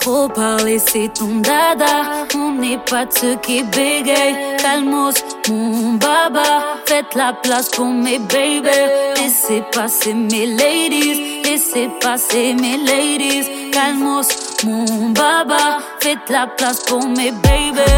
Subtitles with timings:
[0.00, 2.24] Trop parler, c'est ton dada.
[2.34, 4.56] On n'est pas de ceux qui bégayent.
[4.58, 5.14] Calmos,
[5.48, 6.78] mon baba.
[6.86, 8.70] Faites la place pour mes baby.
[9.16, 11.42] Laissez passer mes ladies.
[11.44, 13.70] Laissez passer mes ladies.
[13.72, 14.28] Calmos,
[14.64, 15.78] mon baba.
[16.00, 17.90] Faites la place pour mes baby.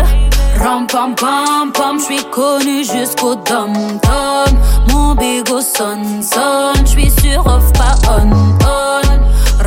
[0.61, 3.73] Ram pam pam pam, j'suis connu jusqu'au dom
[4.03, 4.59] dom.
[4.91, 8.68] Mon bigo son son, j'suis sur off pas on.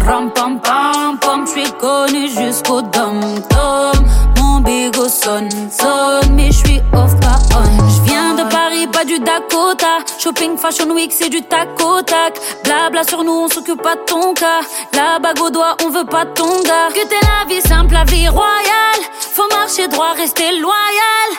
[0.08, 3.20] Ram pam pam pam, j'suis connu jusqu'au dom
[3.50, 4.05] dom.
[4.38, 7.90] Mon bigo son son, mais j'suis off pas on.
[7.90, 10.00] J'viens de Paris, pas du Dakota.
[10.20, 12.40] Shopping Fashion Week, c'est du tac au tac.
[12.64, 14.62] Blabla sur nous, on s'occupe pas de ton cas.
[14.94, 16.90] La bague au doigt, on veut pas ton gars.
[16.94, 19.02] Que t'es la vie simple, la vie royale.
[19.20, 21.30] Faut marcher droit, rester loyal.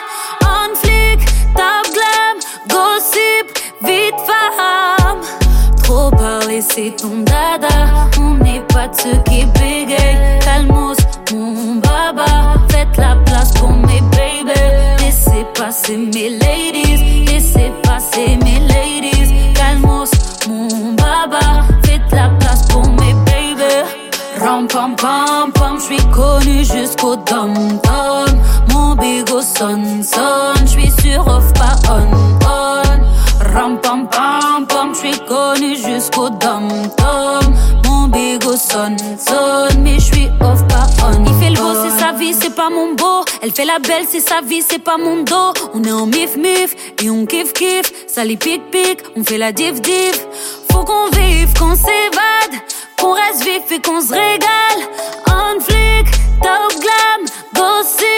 [0.41, 1.19] On flic,
[1.55, 2.37] top glam,
[2.69, 3.45] gossip,
[3.81, 5.42] vite femme.
[5.83, 8.09] Trop parler, c'est ton dada.
[8.19, 10.39] On n'est pas de ceux qui bégayent.
[10.41, 10.97] Calmos,
[11.33, 12.55] mon baba.
[12.69, 14.59] Faites la place pour mes baby.
[14.99, 17.25] Laissez passer mes ladies.
[17.25, 19.53] Laissez passer mes ladies.
[19.53, 20.11] Calmos,
[20.47, 21.63] mon baba.
[21.85, 23.73] Faites la place pour mes baby.
[24.41, 27.53] Ram pam pam pam, j'suis connu jusqu'au dom
[27.83, 28.41] dom.
[28.73, 32.42] Mon bigo son son, j'suis sur off pas on.
[33.53, 37.53] Ram pam pam pam, j'suis connu jusqu'au dom dom.
[37.85, 41.23] Mon bigo son son, mais j'suis off pas on.
[41.23, 43.23] Il fait le beau, c'est sa vie, c'est pas mon beau.
[43.43, 45.53] Elle fait la belle, c'est sa vie, c'est pas mon dos.
[45.73, 47.91] On est en mif mif et on kiffe kiffe.
[48.07, 50.15] Ça les pique pique, on fait la div div.
[50.71, 52.55] Faut qu'on vive, qu'on s'évade.
[52.99, 54.79] Qu'on reste vif et qu'on se régale.
[55.27, 56.07] On flic,
[56.41, 57.21] top glam,
[57.53, 58.12] gossip,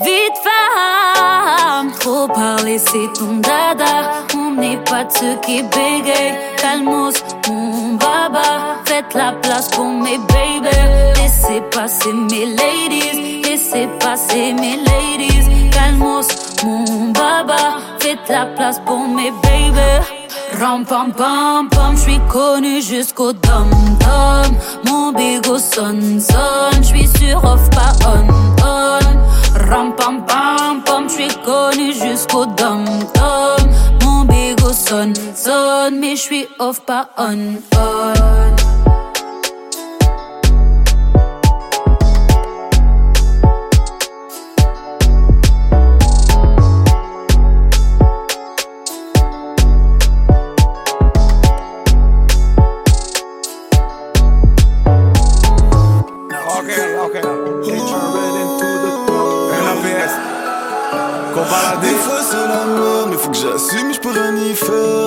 [0.00, 1.90] vite femme.
[2.00, 4.24] Trop parler, c'est ton dada.
[4.34, 6.36] On n'est pas de ceux qui bégayent.
[6.56, 7.14] Calmos,
[7.48, 8.80] mon baba.
[8.84, 10.76] Faites la place pour mes baby.
[11.16, 13.42] Laissez passer mes ladies.
[13.44, 15.70] Laissez passer mes ladies.
[15.70, 16.28] Calmos,
[16.64, 17.78] mon baba.
[18.00, 20.24] Faites la place pour mes baby.
[20.60, 24.56] Ram pam pam pam, j'suis connu jusqu'au dom dom.
[24.86, 28.28] Mon bigo son son, j'suis sur off pas on
[28.64, 29.43] on.
[29.70, 33.62] Ram pam pam pam, j'suis connu jusqu'au dom dom.
[34.02, 38.54] Mon bigo son son, mais j'suis off pas on on.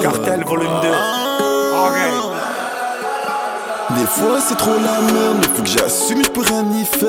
[0.01, 0.87] Cartel volume 2.
[0.87, 1.99] Ok.
[3.95, 7.07] Des fois c'est trop la merde, mais faut que j'assume, je peux rien y faire.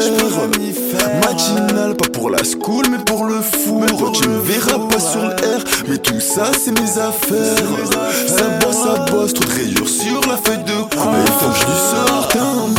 [1.25, 4.13] Matinal, pas pour la school, mais pour le four.
[4.13, 7.57] Tu me verras pas sur le R, mais tout ça c'est mes affaires.
[8.27, 11.11] Ça bosse, ça bosse, trop de rayures sur la feuille de cour.
[11.25, 12.78] Il faut que je lui sorte un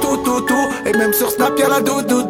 [0.00, 0.68] tout, tout, tout.
[0.86, 2.24] Et même sur Snap, y'a la doudou.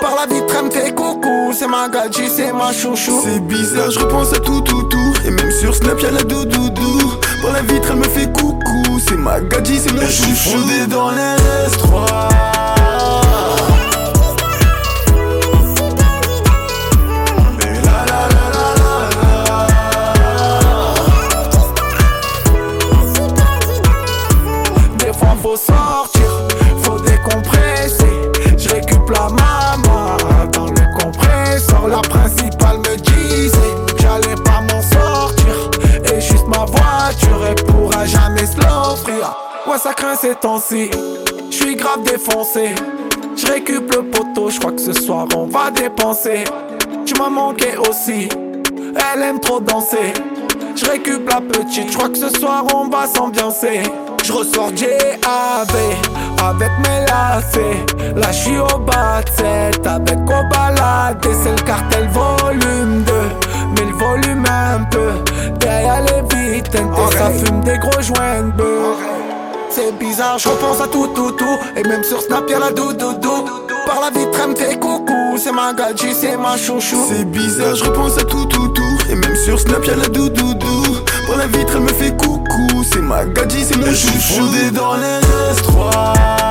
[0.00, 1.52] Par la vitre, elle me fait coucou.
[1.52, 3.22] C'est ma gadji, c'est ma chouchou.
[3.24, 5.14] C'est bizarre, je repense à tout, tout, tout.
[5.26, 7.12] Et même sur Snap, y'a la doudoudou.
[7.42, 9.00] Par la vitre, elle me fait coucou.
[9.08, 10.58] C'est ma gadji, c'est suis chouchou.
[10.58, 11.36] fondé dans les
[11.70, 12.55] S3.
[39.86, 40.90] Ça craint ces temps-ci.
[41.48, 42.74] Je suis grave défoncé.
[43.36, 46.42] Je récup le poteau, je crois que ce soir on va dépenser.
[47.04, 48.28] Tu m'as manqué aussi.
[49.14, 50.12] Elle aime trop danser.
[50.74, 53.82] Je récup la petite, je crois que ce soir on va s'ambiancer.
[54.24, 55.76] Je ressors JAV
[56.42, 57.86] avec mes lacets.
[58.16, 61.24] Là je suis au bas de set avec au balade.
[61.24, 63.12] Et c'est le cartel volume 2.
[63.76, 65.10] Mais le volume un peu.
[65.60, 66.72] Derrière les vitres,
[67.12, 69.05] ça fume des gros joints de.
[69.76, 71.58] C'est bizarre, je repense à tout, tout, tout.
[71.76, 73.44] Et même sur Snap, y'a la doudoudou.
[73.84, 75.36] Par la vitre, elle me fait coucou.
[75.36, 77.04] C'est ma gadji, c'est ma chouchou.
[77.06, 78.98] C'est bizarre, je repense à tout, tout, tout.
[79.10, 80.82] Et même sur Snap, y'a la doudoudou.
[81.26, 82.84] Par la vitre, elle me fait coucou.
[82.90, 84.46] C'est ma gadji, c'est mon chouchou.
[84.46, 85.20] Fondé dans les
[85.52, 86.45] S3.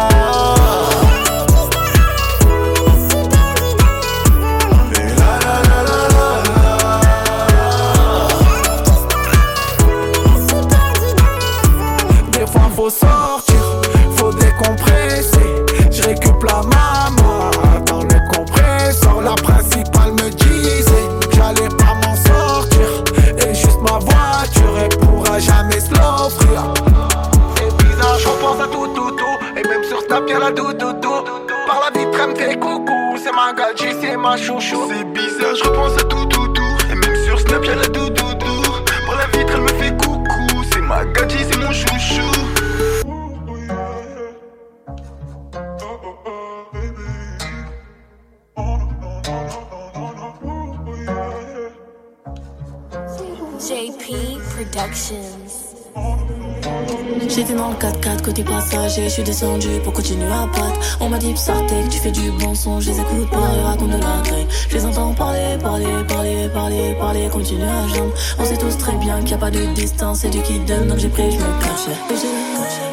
[59.25, 60.98] Descendu pour continuer à battre.
[61.01, 63.89] On m'a dit que tu fais du bon son, je les écoute pas et raconte
[63.89, 64.48] de la grille.
[64.69, 68.12] Je les entends parler, parler, parler, parler, parler, continuer à jambe.
[68.39, 70.88] On sait tous très bien qu'il n'y a pas de distance, c'est Dieu qui donne,
[70.88, 71.88] donc j'ai pris, je me cache.
[72.10, 72.27] Léger,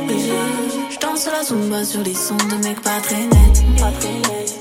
[0.09, 0.33] léger,
[0.91, 3.63] je danse la zumba sur des sons de mecs pas très nets.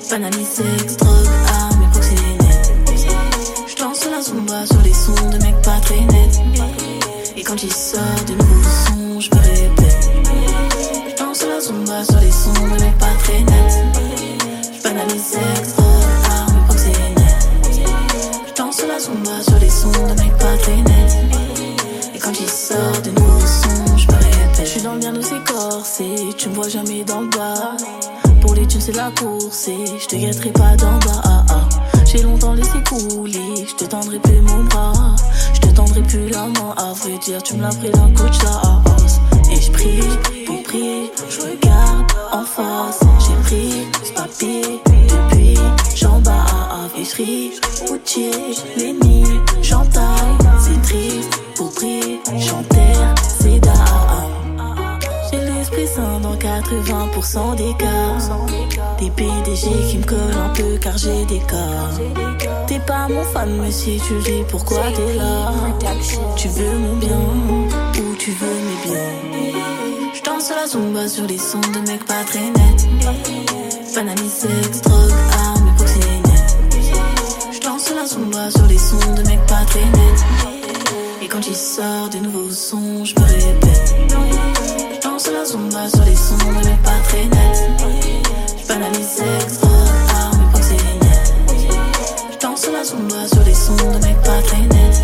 [0.09, 1.11] Banani, sexe, drogue,
[1.47, 2.41] armes et.
[3.67, 6.41] Je la zumba sur des sons de mecs pas très nets.
[7.37, 8.90] Et quand il sort de nouveaux
[26.51, 27.77] me vois jamais le bas.
[28.41, 31.21] Pour les thunes, c'est la course et je te guetterai pas d'en bas.
[31.23, 31.69] Ah, ah.
[32.05, 35.15] J'ai longtemps laissé couler, je te tendrai plus mon bras.
[35.53, 38.41] Je te tendrai plus la main, à vrai dire, tu me l'as pris d'un coach
[38.43, 38.61] là.
[38.63, 39.51] ah, ah.
[39.51, 40.01] Et je prie
[40.45, 42.99] pour prier, je regarde en face.
[43.19, 45.57] J'ai pris ce papier depuis
[45.95, 47.51] j'en bas à Avecherie,
[47.87, 48.31] routier,
[48.77, 50.40] les nids, j'entaille.
[56.61, 58.17] 80% des cas.
[58.99, 61.89] Des PDG qui me collent un peu car j'ai des cas.
[62.67, 65.51] T'es pas mon fan, mais si tu dis, pourquoi t'es là?
[66.35, 67.19] Tu veux mon bien
[67.97, 69.53] ou tu veux mes biens?
[70.13, 72.87] Je danse la zumba sur les sons de mecs pas très nets.
[73.95, 77.53] Banani, sexe, drogue, armes et.
[77.53, 80.50] Je danse la zumba sur les sons de mecs pas très nets.
[81.31, 83.95] Quand il sort de nouveaux sons, je me répète.
[84.09, 87.69] Je danse la zumba sur les sons de mecs pas très nets.
[88.61, 89.71] Je banalise sexe, drogue,
[90.13, 91.33] armes et proxénètes.
[92.33, 95.03] Je danse la zumba sur les sons mecs pas très nets.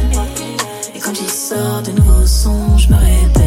[0.94, 3.47] Et quand il sort de nouveaux sons, je me répète.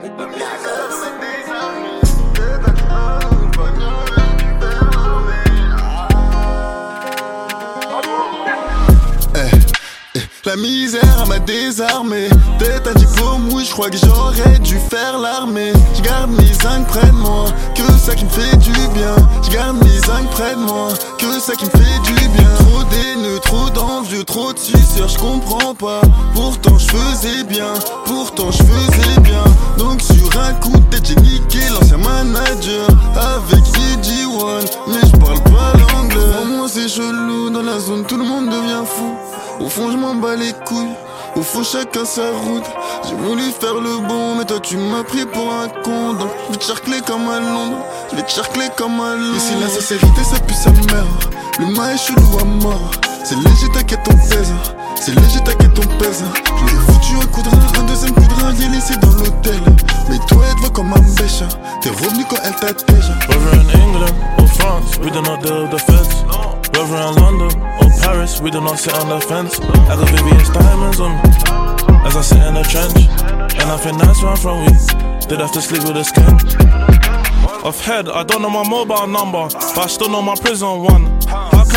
[0.00, 1.97] La
[10.58, 12.28] misère m'a désarmé.
[12.58, 15.72] Tête à diplôme, oui je crois que j'aurais dû faire l'armée.
[15.94, 19.14] Je garde mes zinc près de moi Que ça qui me fait du bien.
[19.42, 20.88] Je garde mes zinc près de moi
[21.18, 22.48] Que ça qui me fait du bien.
[22.58, 26.00] Trop d'haineux, trop d'envieux, trop de suceurs Je comprends pas.
[26.34, 27.72] Pourtant je faisais bien
[28.04, 29.44] Pourtant je faisais bien.
[29.78, 32.86] Donc sur un coup de tête j'ai niqué l'ancien manager
[33.16, 34.64] Avec Fiji One.
[34.88, 36.18] Mais je parle pas l'anglais.
[36.36, 39.14] Pour moi c'est chelou dans la zone Tout le monde devient fou
[39.60, 40.94] Au fond je m'en bats les couilles.
[41.36, 42.64] Au fond chacun sa route.
[43.08, 46.14] J'ai voulu faire le bon mais toi tu m'as pris pour un con.
[46.14, 47.78] Donc je vais te charcler comme à Londres
[48.10, 51.06] Je vais te charcler comme à Londres Ici la sincérité ça pue sa mère.
[51.58, 52.90] Le mal est chelou à mort.
[53.24, 54.52] C'est léger t'inquiète on pèse.
[55.00, 56.24] C'est léger t'inquiète on pèse.
[56.46, 58.96] Je lui ai foutu un coup de rein Un deuxième coup de rein l'ai laissé
[58.96, 59.60] dans l'hôtel.
[60.08, 61.42] Mais toi elle te voit comme un bêche.
[61.82, 63.10] T'es revenu quand elle t'attège.
[63.28, 66.57] Whether in England or France, we do not deal with the feds.
[66.78, 69.58] Whether in London or Paris, we do not sit on the fence.
[69.58, 72.94] I got VVS diamonds on me as I sit in the trench.
[73.58, 74.64] And I think that's where I'm from.
[74.64, 76.38] We did have to sleep with the skin.
[77.66, 81.17] Off head, I don't know my mobile number, but I still know my prison one.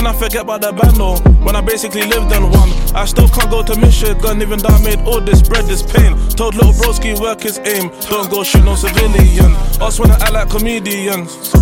[0.01, 1.17] Can I forget about band though?
[1.45, 2.71] When I basically lived in one.
[2.95, 6.17] I still can't go to Michigan, even though I made all this bread, this pain.
[6.29, 7.91] Told little broski work his aim.
[8.09, 9.53] Don't go shoot no civilian.
[9.79, 11.53] Us wanna act like comedians.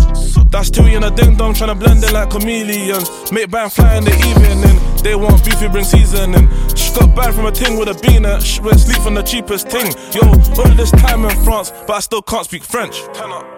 [0.48, 3.30] That's two in a ding dong, tryna blend in like chameleons.
[3.30, 4.80] Make band fly in the evening.
[5.02, 6.48] They want beefy, bring seasoning.
[6.94, 8.24] Got banned from a ting with a bean.
[8.40, 9.92] She went sleep from the cheapest thing.
[10.12, 13.00] Yo, all this time in France, but I still can't speak French.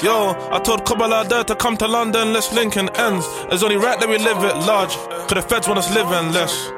[0.02, 3.26] Yo, I told KobaLaD to come to London, let's link in ends.
[3.50, 6.70] It's only right that we live it large, cause the feds want us living less.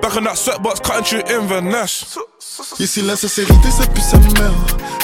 [0.00, 2.16] Back in that sweatbox, cutting through Inverness.
[2.78, 4.52] Ici la sincérité ça pue sa mère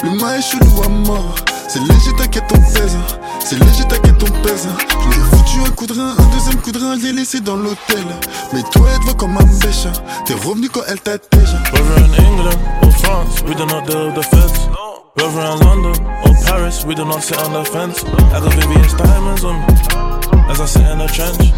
[0.03, 1.35] Le est chelou à mort
[1.67, 2.97] C'est léger t'inquiète ton pèse.
[3.39, 4.67] C'est léger t'inquiète ton pèse.
[5.03, 7.39] Je l'ai foutu un coup de rein, un deuxième coup de rein Je l'ai laissé
[7.39, 8.05] dans l'hôtel.
[8.53, 9.87] Mais toi elle te voit comme un bêche
[10.25, 14.07] T'es revenu quand elle t'a déjà Whether in England or France We do not deal
[14.07, 14.69] with the feds
[15.15, 18.03] Whether in London or Paris We do not sit on the fence.
[18.03, 21.51] I got Vivian's diamonds on me As I sit in the trench.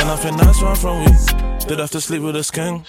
[0.00, 2.84] And I feel nice where I'm from we Did have to sleep with a skeng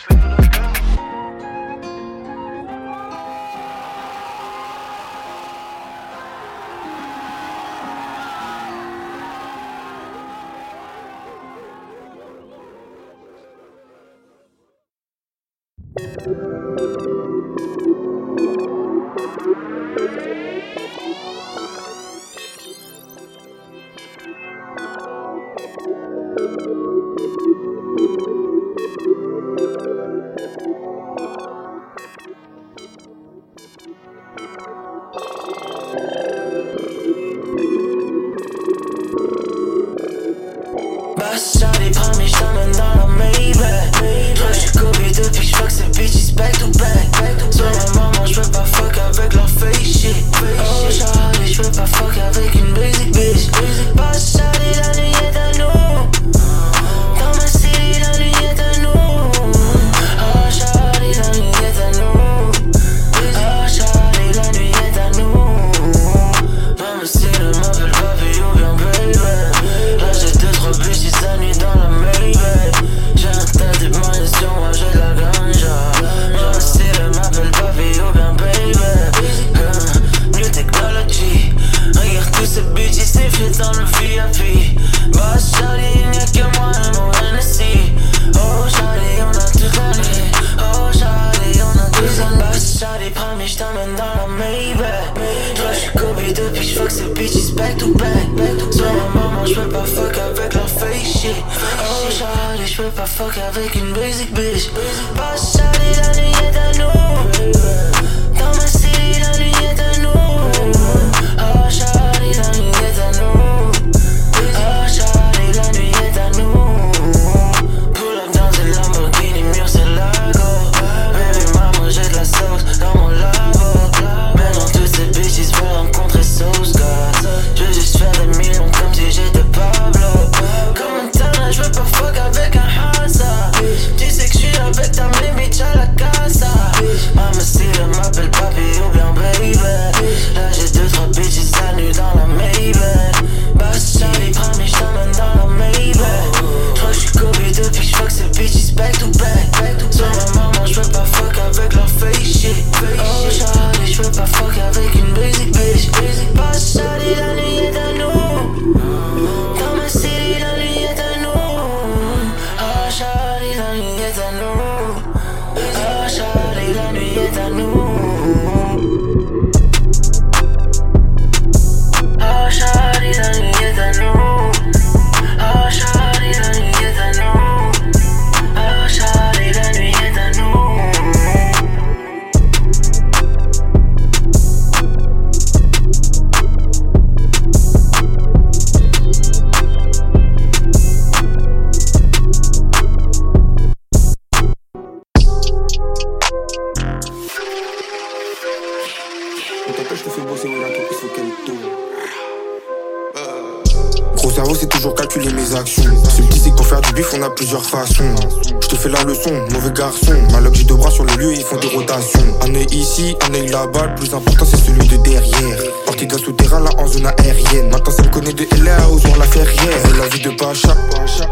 [207.52, 210.14] Je te fais la leçon, mauvais garçon.
[210.32, 212.24] Maloc, j'ai deux bras sur le lieu, ils font des rotations.
[212.44, 215.60] Un œil ici, un œil là-bas, le plus important c'est celui de derrière.
[215.86, 217.70] Parti d'un souterrain là en zone aérienne.
[217.70, 219.98] Maintenant, ça me connaît de LA aux la ferrière.
[220.00, 220.78] La vie de Pacha,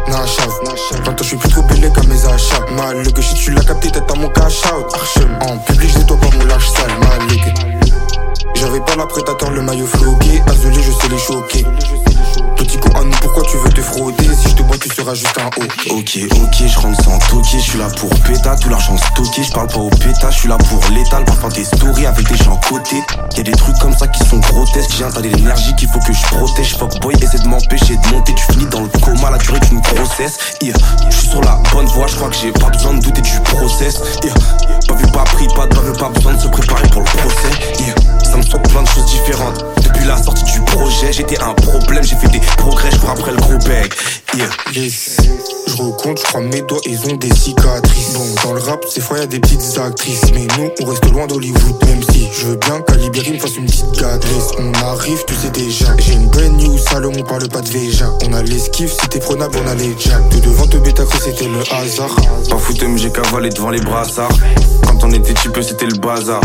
[0.10, 0.59] Nachave.
[19.43, 22.38] Je parle pas au péta, je suis là pour l'étal, parfois des stories avec des
[22.38, 22.98] gens côté.
[23.38, 26.22] Y'a des trucs comme ça qui sont grotesques, j'ai un l'énergie qu'il faut que je
[26.24, 26.75] protège.
[26.77, 29.81] Fuck boy, essaie de m'empêcher de monter, tu finis dans le coma, la durée d'une
[29.81, 30.38] grossesse.
[30.62, 30.75] Yeah,
[31.10, 33.39] je suis sur la bonne voie, je crois que j'ai pas besoin de douter du
[33.41, 34.00] process.
[34.24, 34.34] Yeah,
[34.88, 37.84] pas vu, pas pris, pas de pas besoin de se préparer pour le procès.
[37.84, 39.65] Yeah, ça me saute plein de choses différentes.
[39.84, 43.38] Depuis la sortie du projet, j'étais un problème, j'ai fait des progrès, je après le
[43.38, 43.93] gros bec.
[44.36, 44.50] Yeah.
[46.16, 48.13] Je crois mes doigts, ils ont des cicatrices.
[48.13, 50.32] Bon, dans le rap, ces fois y a des petites actrices.
[50.34, 51.84] Mais nous, on reste loin d'Hollywood.
[51.86, 54.50] Même si je veux bien qu'Alibéry me fasse une petite gadresse.
[54.58, 55.86] On arrive, tu sais déjà.
[56.00, 58.12] J'ai une bonne news, Salomon parle pas de Véja.
[58.25, 60.30] On a l'esquive, t'es prenable, on a les jacks.
[60.30, 62.16] De devant te bêta c'était le hasard.
[62.50, 64.30] Pas foutu, mais j'ai cavalé devant les brassards.
[64.84, 66.42] Quand on était type, c'était le bazar.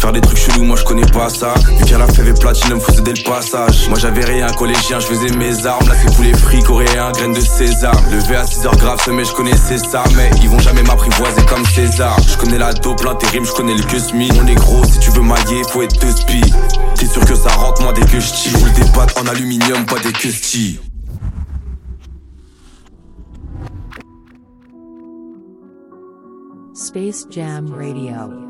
[0.00, 1.52] Faire des trucs chelous, moi je connais pas ça.
[1.78, 3.88] Vu qu'à la fève platine, me faisait dès le passage.
[3.88, 5.86] Moi j'avais rien, collégien, je faisais mes armes.
[5.88, 7.94] Là c'est tous les frics coréens, graines de César.
[8.10, 10.04] Levé à 6 heures grave, mais je connaissais ça.
[10.16, 12.16] Mais ils vont jamais m'apprivoiser comme César.
[12.28, 15.22] Je connais la dope, l'intérim, je connais le me On est gros, si tu veux
[15.22, 16.40] mailler, faut être deux spi.
[16.96, 19.98] T'es sûr que ça rentre moi dès que je Roule des pattes en aluminium, pas
[20.00, 20.28] des que
[26.74, 28.49] Space Jam Radio.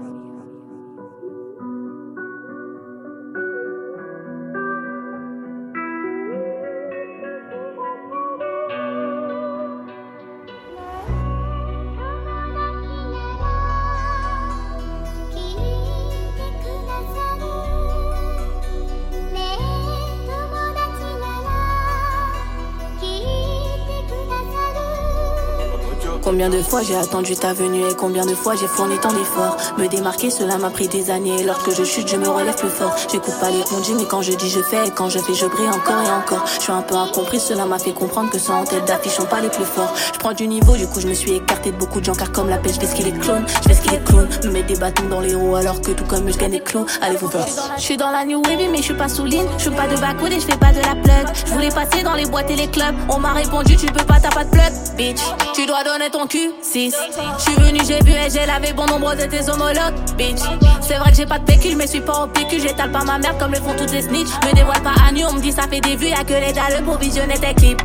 [26.30, 29.56] Combien de fois j'ai attendu ta venue et combien de fois j'ai fourni tant d'efforts.
[29.78, 31.40] Me démarquer, cela m'a pris des années.
[31.40, 32.94] Et lorsque je chute, je me relève plus fort.
[33.10, 34.86] J'écoute pas les conduits, mais quand je dis, je fais.
[34.86, 36.46] Et quand je fais, je brille encore et encore.
[36.46, 39.24] Je suis un peu incompris, cela m'a fait comprendre que sans en tête d'affiche, sont
[39.24, 39.92] pas les plus forts.
[40.14, 42.30] Je prends du niveau, du coup, je me suis écarté de beaucoup de gens, car
[42.30, 43.44] comme la pêche, je fais ce qu'il est clone.
[43.64, 44.28] Je fais ce qu'il est clone.
[44.44, 46.86] Me mettre des bâtons dans les roues, alors que tout comme je gagne des clous.
[47.02, 47.44] Allez, vous faire.
[47.76, 49.48] Je suis dans la new wave, mais je suis pas sous ligne.
[49.58, 51.26] Je suis pas de backwood et je fais pas de la plug.
[51.44, 52.94] Je voulais passer dans les boîtes et les clubs.
[53.08, 54.72] On m'a répondu, tu peux pas, t'as pas de plug.
[54.96, 55.20] Bitch,
[55.54, 56.52] tu dois donner ton cul.
[56.62, 56.94] 6
[57.38, 60.40] je suis venu, j'ai vu et j'ai lavé bon nombre de tes homologues, bitch.
[60.80, 62.60] C'est vrai que j'ai pas de pécule, mais suis pas au PQ.
[62.60, 64.28] J'étale pas ma merde comme le font toutes les snitch.
[64.46, 66.52] Me dévoile pas à nu, on me dit ça fait des vues, y'a que les
[66.52, 67.80] dalles pour visionner tes clips.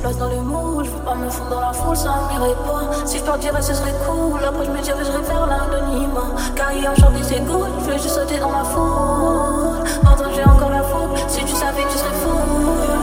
[0.00, 3.06] place dans le moule, je pas me fondre dans la foule, ça m'irait pas.
[3.06, 4.40] Si je partirais, ce serait cool.
[4.44, 6.34] Après, je me dirigerais vers l'anonymat.
[6.56, 9.84] Car il a chanté ses goûts, je veux juste sauter dans la foule.
[10.02, 11.28] Maintenant, j'ai encore la faute.
[11.28, 12.97] Si tu savais, tu serais fou.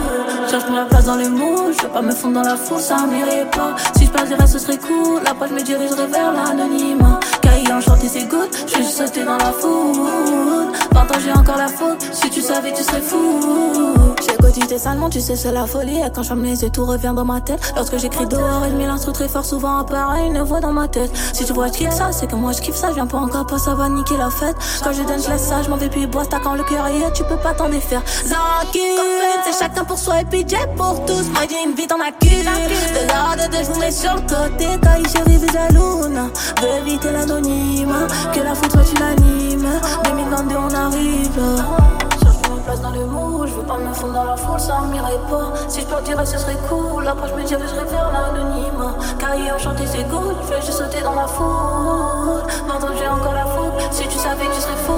[0.56, 2.96] Cherche ma place dans les mots, je veux pas me fondre dans la foule, ça
[3.06, 3.76] m'irait pas.
[3.94, 5.20] Si je partirais, ce serait cool.
[5.26, 7.20] Après, je me dirigerais vers l'anonymat.
[7.42, 8.48] Cahier enchanté, c'est good.
[8.66, 10.72] Je suis sauté dans la foule.
[10.94, 12.00] Partager encore la faute.
[12.10, 14.15] Si tu savais, tu serais fou.
[14.28, 15.98] J'ai cotité salement, tu sais, c'est la folie.
[15.98, 17.60] Et quand je les yeux, tout revient dans ma tête.
[17.76, 20.88] Lorsque j'écris dehors, et je mets l'instru très fort, souvent apparaît une voix dans ma
[20.88, 21.10] tête.
[21.32, 22.88] Si tu vois, je kiffe ça, c'est que moi je kiffe ça.
[22.88, 24.56] Je viens pas encore pas, ça va niquer la fête.
[24.82, 27.12] Quand je donne, je laisse ça, je m'en vais plus bois, quand le cœur est,
[27.12, 28.02] tu peux pas t'en défaire.
[28.24, 28.82] Zakir,
[29.44, 31.28] c'est chacun pour soi et puis Jet pour tous.
[31.30, 32.28] Moi j'ai une vie dans ma cul.
[32.28, 34.66] De de deux, je sur le côté.
[34.98, 35.36] Il chérie.
[36.60, 37.94] Veux éviter l'anonyme.
[38.32, 39.68] Que la foule soit unanime.
[40.04, 42.05] 2022, on arrive
[42.76, 45.52] place dans je veux pas me fondre dans la foule, ça m'irait pas.
[45.68, 47.06] Si je partirais, ce serait cool.
[47.06, 48.94] Après, je me dirigerais vers l'anonyme.
[49.18, 52.42] Car il a chanté ses goûts, je vais juste sauter dans la foule.
[52.66, 53.72] Maintenant, j'ai encore la foule.
[53.90, 54.92] Si tu savais, tu serais fou.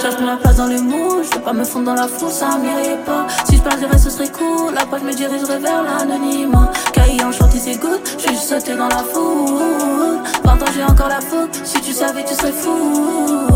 [0.00, 2.58] Cherche ma place dans le mou, je veux pas me fondre dans la foule, ça
[2.58, 3.26] m'irait pas.
[3.44, 4.76] Si je partirais, ce serait cool.
[4.76, 6.68] Après, je me dirigerais vers l'anonyme.
[6.92, 10.20] Car il a chanté ses goûts, je vais juste sauter dans la foule.
[10.44, 11.48] Maintenant, j'ai encore la foule.
[11.64, 13.51] Si tu savais, tu serais fou.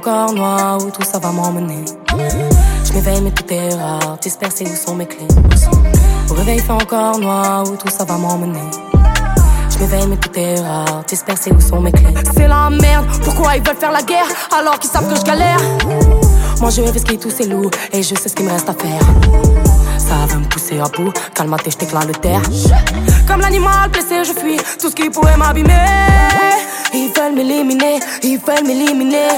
[0.00, 1.84] Encore noir, où tout ça va m'emmener.
[2.84, 5.28] Je m'éveille mais tout est rare, dispersé où sont mes clés?
[6.30, 8.70] Au réveil fait encore noir, où tout ça va m'emmener.
[9.68, 12.14] Je m'éveille mais tout est rare, dispersé où sont mes clés?
[12.34, 14.24] C'est la merde, pourquoi ils veulent faire la guerre
[14.58, 15.60] alors qu'ils savent que je galère?
[16.60, 18.72] Moi je vais qui tous ces loups et je sais ce qu'il me reste à
[18.72, 19.02] faire.
[19.98, 22.40] Ça va me pousser à bout, calme-toi, je t'éclate le terre.
[23.28, 25.74] Comme l'animal blessé, je fuis tout ce qui pourrait m'abîmer.
[26.94, 29.28] Ils veulent m'éliminer, ils veulent m'éliminer.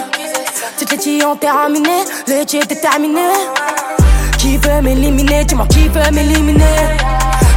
[0.81, 3.21] Les ont terminé, le est déterminé.
[4.39, 6.99] Qui veut m'éliminer, dis-moi qui veut m'éliminer.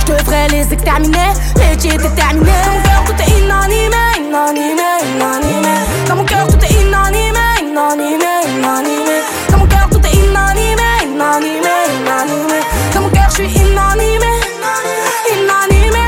[0.01, 2.51] Je devrais les exterminer, les est déterminé.
[2.65, 4.83] Ton cœur tout est inanimé, inanimé,
[5.15, 5.75] inanimé.
[6.07, 8.25] Dans mon cœur, tout est inanimé, inanimé,
[8.57, 9.17] inanimé.
[9.49, 12.59] Dans mon cœur, tout est inanimé, inanimé, inanimé.
[12.93, 14.33] Dans mon cœur, je suis inanimé,
[15.31, 16.05] inanimé.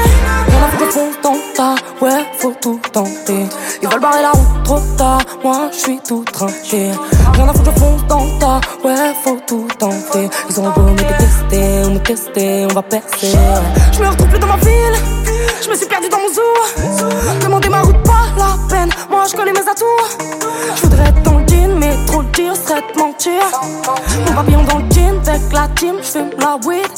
[0.52, 3.46] Y'en a font ton tas, ouais, faut tout tenter.
[3.82, 6.94] Ils veulent barrer la route trop tard, moi je suis tout tranquille.
[7.34, 8.26] Rien à foutre, je fonce dans
[8.84, 10.30] ouais, faut tout tenter.
[10.50, 13.32] Ils ont beau me détester, on me tester, on va percer.
[13.94, 14.98] Je me retrouve plus dans ma ville,
[15.64, 17.40] je me suis perdu dans mon zoo.
[17.42, 19.86] Demander ma route, pas la peine, moi je connais mes atouts.
[20.76, 23.42] Je voudrais être dans le jean, mais trop dire serait te mentir.
[24.26, 26.92] Mon papillon dans le jean, avec la team, je la weed.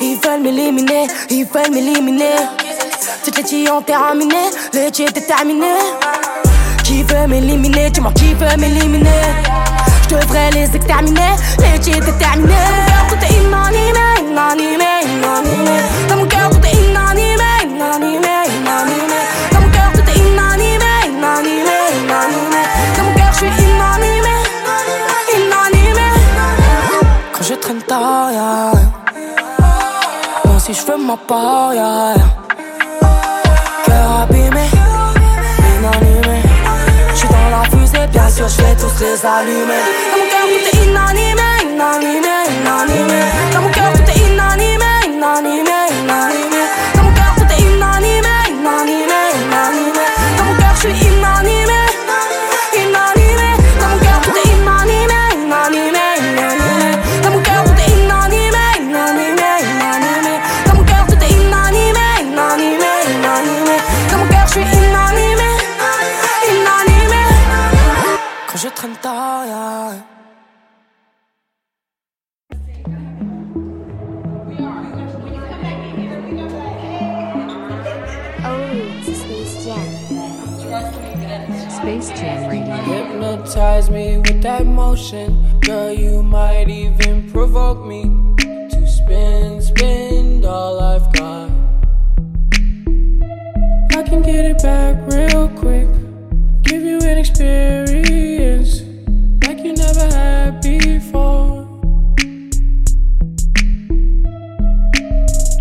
[0.00, 2.36] Ils veulent m'éliminer, ils veulent m'éliminer.
[3.24, 5.74] Toutes les filles ont terminé, les est déterminé.
[6.82, 9.22] Qui veut m'éliminer, dis-moi qui veut m'éliminer.
[10.02, 12.54] Je devrais les exterminer, les est déterminé.
[12.58, 15.76] Dans mon cœur, tout est inanimé, inanimé, inanimé.
[16.08, 19.20] Dans mon cœur, tout est inanimé, inanimé, inanimé.
[19.52, 22.62] Dans mon cœur, tout est inanimé, inanimé, inanimé.
[22.96, 24.36] Dans mon cœur, je suis inanimé,
[25.36, 26.08] inanimé.
[27.32, 28.72] Quand je traîne tard, rien.
[30.44, 32.14] Moi si je fais ma part, rien.
[33.92, 34.66] Cœur abîmé,
[35.76, 36.42] inanimé.
[37.14, 39.84] J'suis dans la fusée, bien sûr, j'vais tous les allumer.
[40.10, 43.20] Dans mon cœur, tout est inanimé, inanimé, inanimé.
[43.52, 45.71] Dans mon cœur, tout est inanimé, inanimé.
[84.42, 85.60] That motion.
[85.60, 88.02] Girl, you might even provoke me
[88.70, 91.48] to spin, spin all I've got.
[93.96, 95.88] I can get it back real quick.
[96.62, 98.80] Give you an experience
[99.46, 101.62] like you never had before.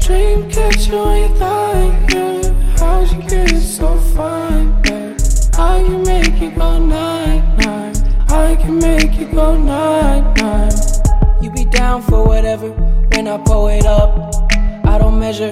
[0.02, 2.42] Dream catcher on your thigh, yeah.
[2.80, 4.41] How'd you get so fine,
[9.02, 10.74] make it go night, night.
[11.42, 12.70] You be down for whatever
[13.14, 14.12] when I pull it up.
[14.86, 15.52] I don't measure.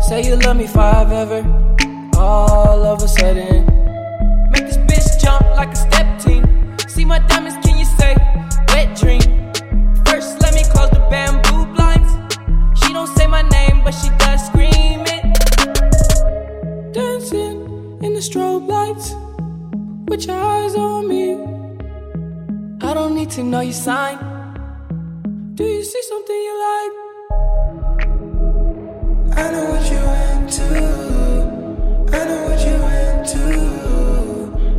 [0.00, 1.40] Say you love me if I've ever.
[2.16, 3.66] All of a sudden,
[4.50, 6.44] make this bitch jump like a step team.
[6.88, 8.16] See my diamonds, can you say
[8.68, 9.20] wet dream?
[10.06, 12.12] First, let me close the bamboo blinds.
[12.80, 15.24] She don't say my name, but she does scream it.
[16.94, 17.56] Dancing
[18.02, 19.14] in the strobe lights
[20.08, 21.65] with your eyes on me.
[22.96, 24.16] I don't need to know your sign.
[25.54, 26.92] Do you see something you like?
[29.36, 29.98] I know what you
[30.32, 30.64] into.
[32.16, 33.44] I know what you into.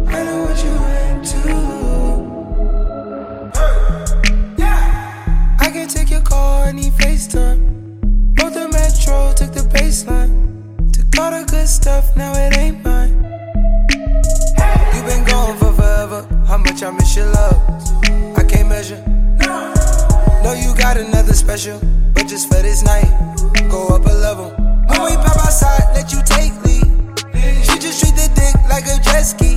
[0.10, 1.44] I know what you into.
[4.58, 7.60] Yeah I can take your call, I need FaceTime.
[8.34, 10.34] Both the metro, took the baseline.
[10.92, 12.77] Took all the good stuff, now it ain't
[16.78, 18.38] much I miss your love.
[18.38, 19.02] I can't measure.
[20.44, 21.80] Know you got another special,
[22.14, 23.10] but just for this night,
[23.70, 24.52] go up a level.
[24.88, 26.86] When we pop outside, let you take lead.
[27.66, 29.56] She just treat the dick like a jet ski.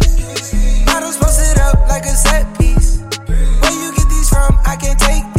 [0.86, 3.00] Models posted up like a set piece.
[3.26, 4.58] Where you get these from?
[4.64, 5.29] I can't take.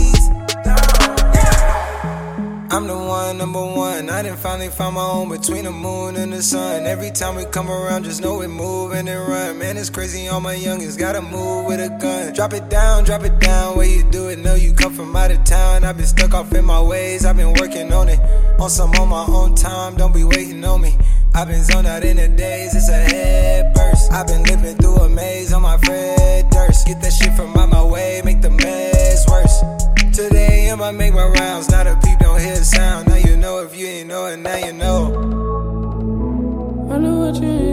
[2.74, 4.10] I'm the one, number one.
[4.10, 6.86] I done finally found my home between the moon and the sun.
[6.86, 9.60] Every time we come around, just know we move and run.
[9.60, 10.30] Man, it's crazy.
[10.30, 12.32] All my youngins gotta move with a gun.
[12.32, 13.76] Drop it down, drop it down.
[13.76, 14.40] Where you do it?
[14.40, 15.84] Know you come from out of town.
[15.84, 17.26] I've been stuck off in my ways.
[17.26, 18.22] I've been working on it.
[18.58, 19.98] On some on my own time.
[19.98, 20.96] Don't be waiting on me.
[21.36, 22.74] I've been zoned out in the days.
[22.74, 24.14] It's a head burst.
[24.14, 26.88] I've been living through a maze on my Fred Durst.
[26.88, 28.22] Get that shit from out my way.
[28.24, 29.60] Make the mess worse.
[30.16, 31.70] Today AM I make my rounds.
[31.70, 32.11] Not a the
[32.64, 33.08] sound.
[33.08, 34.38] Now you know if you ain't know it.
[34.38, 35.06] Now you know.
[36.92, 37.71] I know what you're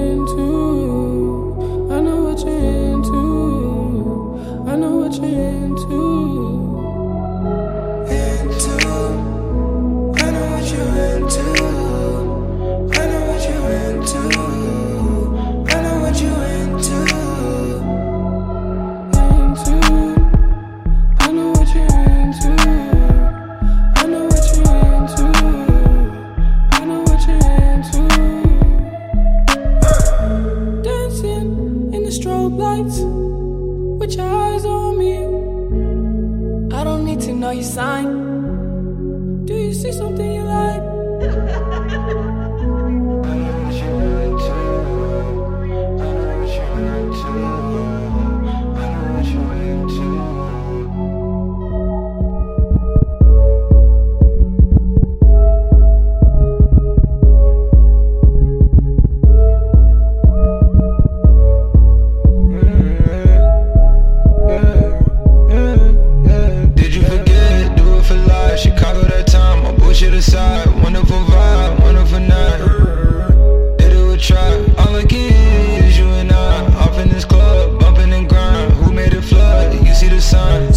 [37.55, 39.47] know sign.
[39.47, 40.28] Do you see something
[70.19, 70.67] Bullshit.
[70.83, 72.59] Wonderful vibe, wonderful night.
[73.79, 74.51] Did it with try.
[74.79, 76.67] All I get is you and I.
[76.83, 78.73] Off in this club, bumping and grind.
[78.73, 79.73] Who made it flood?
[79.75, 80.73] You see the sign.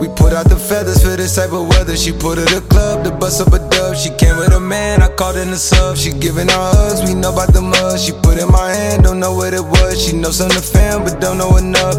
[0.00, 1.96] We put out the feathers for this type of weather.
[1.96, 3.94] She put her the club to bust up a dub.
[3.94, 5.96] She came with a man, I called in the sub.
[5.96, 8.00] She giving her hugs, we know about the mud.
[8.00, 10.04] She put in my hand, don't know what it was.
[10.04, 11.94] She knows of the fam, but don't know enough.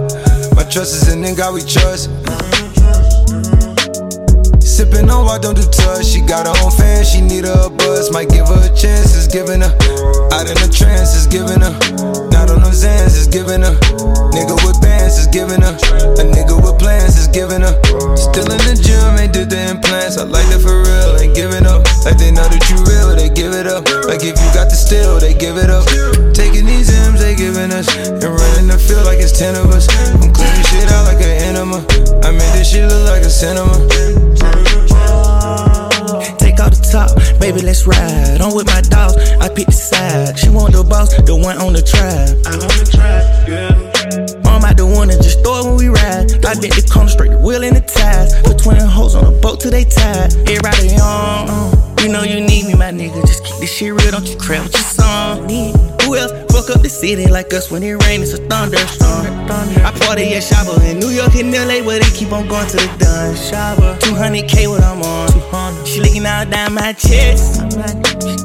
[0.57, 2.09] My trust is in God we trust.
[4.95, 6.05] Sipping on don't do touch.
[6.07, 8.11] She got her own fan, she need a buzz.
[8.11, 9.73] Might give her a chance, it's giving her.
[10.31, 11.75] Out in a trance, it's giving her.
[12.31, 13.75] Not on those ends, it's giving her.
[14.31, 15.75] Nigga with bands, it's giving her.
[16.15, 17.75] A nigga with plans, it's giving her.
[18.15, 20.17] Still in the gym, ain't did the implants.
[20.17, 21.83] I like that for real, ain't giving up.
[22.07, 23.83] Like they know that you real, they give it up.
[24.07, 25.83] Like if you got the steal, they give it up.
[26.31, 27.91] Taking these M's, they giving us.
[27.99, 29.91] And running the field like it's 10 of us.
[30.23, 31.83] I'm cleaning shit out like an enema.
[32.23, 34.24] I made this shit look like a cinema.
[36.65, 38.41] Out the top, baby, let's ride.
[38.41, 40.33] I'm with my dogs, I pick the side.
[40.39, 42.33] She want the boss, the one on the trap.
[42.49, 44.49] I'm on the trap, yeah.
[44.49, 46.33] I'm out the one and just throw it when we ride.
[46.41, 48.33] I bet the corner straight, the wheel in the ties.
[48.41, 50.33] Put twin hoes on a boat till they tied.
[50.49, 51.74] Everybody on, uh,
[52.05, 53.19] you know you need me, my nigga.
[53.25, 55.47] Just keep this shit real, don't you crap with your song.
[55.47, 58.31] Need who else fuck up the city like us when it rains?
[58.31, 59.25] It's a thunderstorm.
[59.81, 62.77] I party at Shaba in New York and LA where they keep on going to
[62.77, 63.33] the done.
[63.33, 65.85] Shaba, 200k what I'm on.
[65.85, 67.61] She licking out down my chest.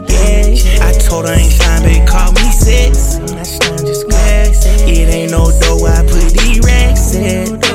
[0.09, 3.21] Yeah, I told her I ain't shine, baby, call me six.
[4.89, 7.70] It ain't no dough, I put these racks in.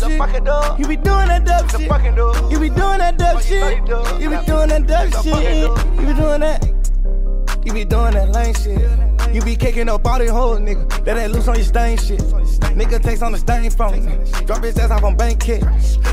[0.00, 0.78] Shit.
[0.78, 1.80] You be doing that dub shit.
[2.50, 3.78] You be doing that dub shit.
[4.20, 5.34] You be doing that dub shit.
[6.00, 6.80] You be doing that.
[7.64, 9.34] You be doing that lame shit.
[9.34, 11.04] You be kicking up all these hoes, nigga.
[11.04, 12.20] That ain't loose on your stain shit.
[12.74, 14.16] Nigga takes on the stain from me.
[14.46, 15.62] Drop his ass off on bank kit.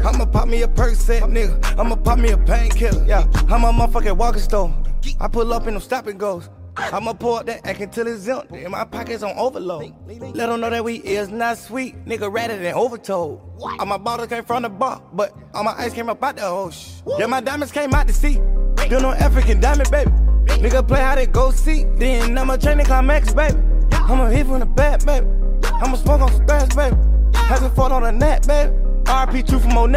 [0.06, 1.80] I'ma pop me a perk set, nigga.
[1.80, 3.06] I'ma pop me a painkiller.
[3.06, 4.84] Yeah, I'm a motherfucking walking stone.
[5.20, 6.50] I pull up in them stop and goes.
[6.78, 8.64] I'ma pour up that act until it's empty.
[8.64, 9.94] And my pockets on overload.
[10.08, 12.06] Let them know that we is not sweet.
[12.06, 13.42] Nigga ratted than overtold.
[13.80, 16.44] All my bottles came from the bar, but all my ice came up out the
[16.44, 16.72] hole.
[17.18, 18.40] Yeah, my diamonds came out the sea.
[18.90, 20.12] You no African diamond, baby.
[20.62, 21.86] Nigga play how they go see.
[21.96, 23.58] Then I'ma train the climax, baby.
[23.92, 25.26] I'ma hit from the back, baby.
[25.66, 26.96] I'ma smoke on some grass, baby.
[27.34, 28.72] Hasn't fought on the net, baby.
[29.06, 29.92] RP2 from on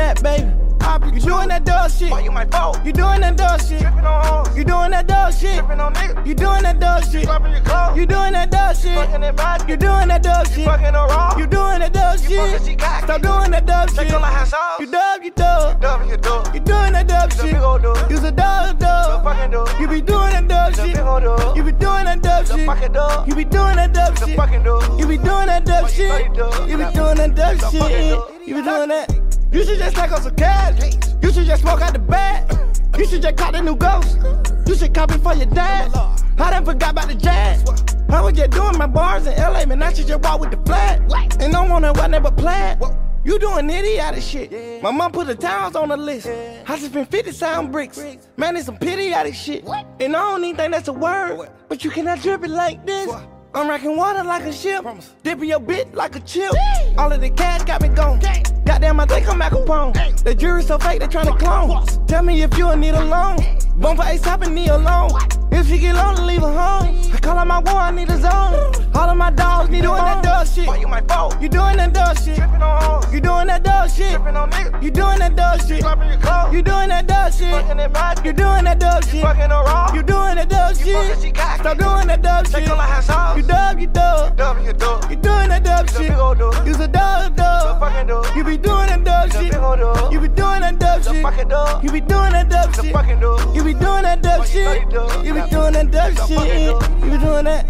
[0.81, 1.21] net, baby.
[1.21, 2.11] You doing that dog shit.
[2.11, 2.85] Why you my fault?
[2.85, 3.81] You doing that dog shit.
[3.81, 4.57] Tripping on hoes.
[4.57, 5.59] You doing that dog shit.
[5.59, 6.27] Tripping on niggas.
[6.27, 7.25] You doing that dog shit.
[7.25, 7.97] Dropping your clothes.
[7.97, 8.95] You doing that dog shit.
[8.95, 9.71] Fucking that body.
[9.71, 10.65] You doing that dog shit.
[10.65, 11.37] fucking her raw.
[11.39, 12.79] You doing that dog shit.
[12.79, 13.05] cocky.
[13.05, 14.11] Stop doing that dog shit.
[14.11, 14.81] hot sauce.
[14.81, 15.81] You dub, you dub.
[15.81, 16.55] Dub, you dub.
[16.55, 17.53] You doing that dub shit.
[17.53, 18.11] dub.
[18.11, 19.25] You's a dog, dog.
[19.25, 19.81] fucking dub.
[19.81, 20.95] You be doing that dub shit.
[20.95, 21.57] dub.
[21.57, 22.67] You be doing that dub shit.
[22.67, 23.29] fucking dub.
[23.29, 24.37] You be doing that dub shit.
[24.37, 24.99] fucking dub.
[24.99, 26.27] You be doing that dub you shit.
[26.27, 26.69] you dub?
[26.69, 28.49] You be doing that dub You's a fucking shit.
[28.49, 29.30] You be doing that.
[29.53, 30.95] You should just take on some cash.
[31.23, 32.49] You should just smoke out the bag.
[32.97, 34.19] You should just caught the new ghost.
[34.67, 35.91] You should copy for your dad.
[36.39, 37.65] I done forgot about the jazz.
[38.09, 39.83] I was just doing my bars in LA, man.
[39.83, 41.01] I should just walk with the flag.
[41.41, 42.81] And don't wanna wear never plaid.
[43.25, 44.83] You doing idiotic shit.
[44.83, 46.27] My mom put the towns on the list.
[46.27, 47.99] I just spent 50 sound bricks.
[48.37, 49.65] Man, it's some pity out of shit.
[50.01, 51.51] And I don't even think that's a word.
[51.69, 53.11] But you cannot drip it like this.
[53.53, 54.87] I'm rocking water like a ship.
[55.25, 56.53] Dipping your bit like a chip.
[56.97, 58.21] All of the cash got me gone.
[58.65, 60.23] Goddamn, I think I'm Al Capone.
[60.23, 62.07] The jury's so fake, they tryna clone.
[62.07, 63.39] Tell me if you need a loan.
[63.77, 65.11] Bump for Ace Top and need a loan.
[65.53, 66.97] If she get lonely, leave her home.
[67.13, 68.87] I call out my war, I need a zone.
[68.95, 70.67] All of my dogs need doing that dog shit.
[70.67, 71.41] Why you my fault?
[71.41, 72.37] You doing that dog shit.
[72.37, 73.13] Tripping on hoes.
[73.15, 74.11] You doing that dog shit.
[74.15, 74.83] Tripping on niggas.
[74.83, 75.81] You doing that dog shit.
[75.81, 76.53] Dropping your clothes.
[76.55, 77.51] You doing that dog shit.
[77.51, 78.29] fucking that body.
[78.29, 79.23] You doing that dog shit.
[79.23, 79.93] fucking her raw.
[79.95, 81.35] You doing that dog You shit.
[81.35, 81.61] cocky.
[81.61, 82.71] Stop doing that dog Take shit.
[82.73, 83.37] on like sauce.
[83.37, 84.37] You dub, you dub.
[84.37, 85.11] Dub, you dub.
[85.11, 86.09] You doing that dub You's a shit.
[86.11, 86.67] big old dub.
[86.67, 87.81] You's a dub, dub.
[87.81, 88.37] fucking dub.
[88.37, 89.53] You be doing that dub You's a shit.
[89.53, 90.13] big old dub.
[90.13, 91.23] You be doing that dub You's a shit.
[91.23, 91.85] fucking dub.
[91.85, 92.93] You be doing that dub a shit.
[92.93, 93.57] fucking dub.
[93.57, 94.83] You be doing that dub shit.
[94.83, 95.25] you dub?
[95.41, 96.81] You be doing that dumb You's a fucking shit.
[96.81, 97.05] dub.
[97.05, 97.67] You be doing that.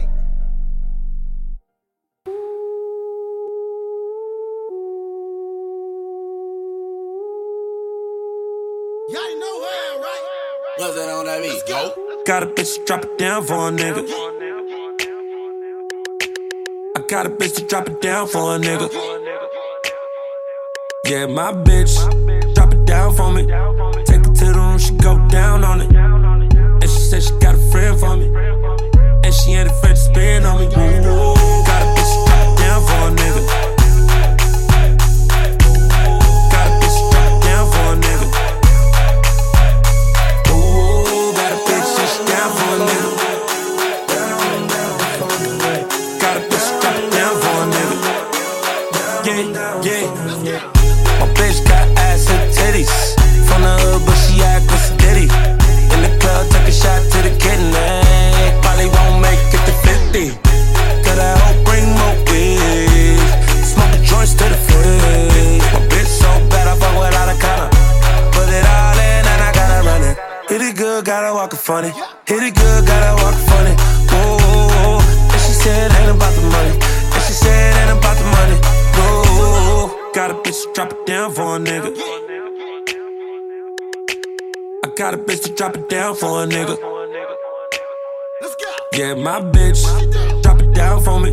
[10.78, 11.62] What's that on that beat?
[11.68, 12.22] Go.
[12.24, 14.02] Got a bitch to drop it down for a nigga.
[16.96, 18.88] I got a bitch to drop it down for a nigga.
[21.06, 21.94] Yeah, my bitch,
[22.54, 23.42] drop it down for me.
[24.06, 25.89] Take it to the room, she go down on it.
[27.10, 28.26] Said she got a friend for me.
[29.24, 30.66] And she ain't afraid to spend on me.
[30.66, 31.34] Ooh,
[31.66, 33.59] got a bitch it down for a nigga.
[71.70, 71.92] Funny.
[72.26, 73.74] Hit it good, gotta walk funny.
[74.10, 74.98] Whoa,
[75.32, 76.74] and she said ain't about the money.
[77.14, 78.56] And she said ain't about the money.
[78.96, 81.90] Whoa, got a bitch to drop it down for a nigga.
[84.84, 86.74] I got a bitch to drop it down for a nigga.
[88.92, 89.80] Yeah, my bitch,
[90.42, 91.30] drop it down for me.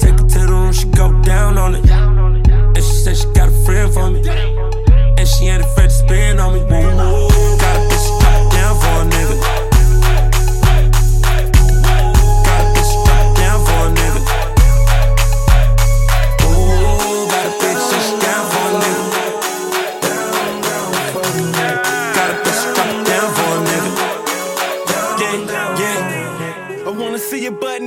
[0.00, 1.90] Take it to the room, she go down on it.
[1.90, 4.26] And she said she got a friend for me.
[5.18, 6.60] And she ain't afraid to spin on me.
[6.70, 7.35] Got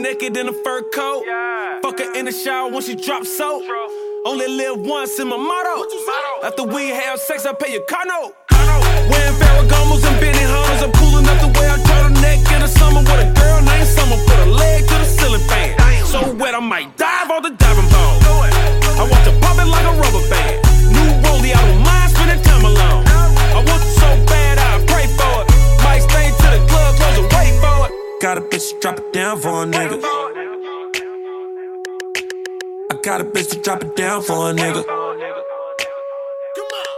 [0.09, 1.23] naked in a fur coat.
[1.83, 3.61] Fuck her in the shower when she drops soap.
[4.25, 5.85] Only live once in my motto.
[6.43, 8.33] After we have sex, I pay your car note.
[9.11, 10.81] Wearing Ferragamos and Benny Hunters.
[10.81, 14.17] I'm cool enough to wear a turtleneck in the summer with a girl named Summer.
[14.25, 15.77] Put a leg to the ceiling fan.
[16.05, 18.53] So wet, I might dive on the diving board.
[19.01, 20.55] I want to pop it like a rubber band.
[20.95, 21.98] New rollie, I don't mind
[28.21, 30.01] Got a bitch to drop it down for a nigga.
[32.91, 34.83] I got a bitch to drop it down for a nigga.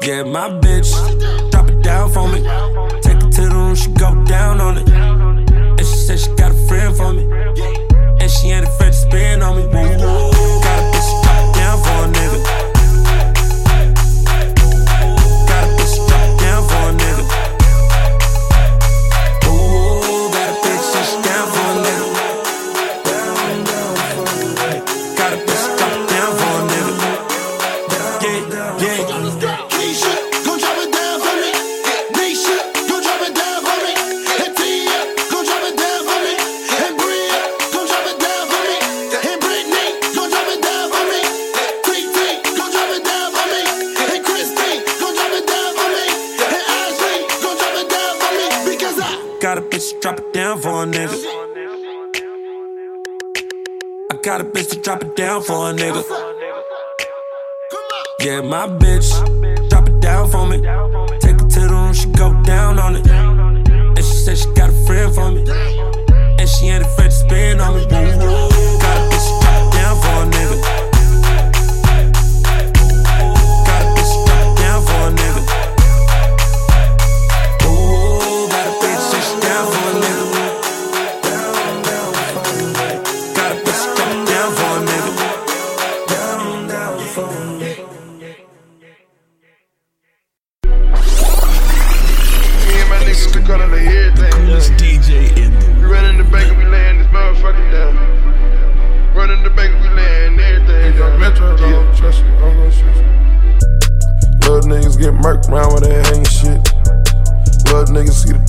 [0.02, 0.91] Yeah, my bitch,
[1.52, 2.41] drop it down for me.
[3.02, 3.70] Take it to the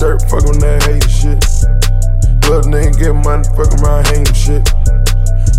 [0.03, 1.39] dirt, fuck on that hating shit.
[2.51, 4.63] Little nigga get money, fuck around hating shit.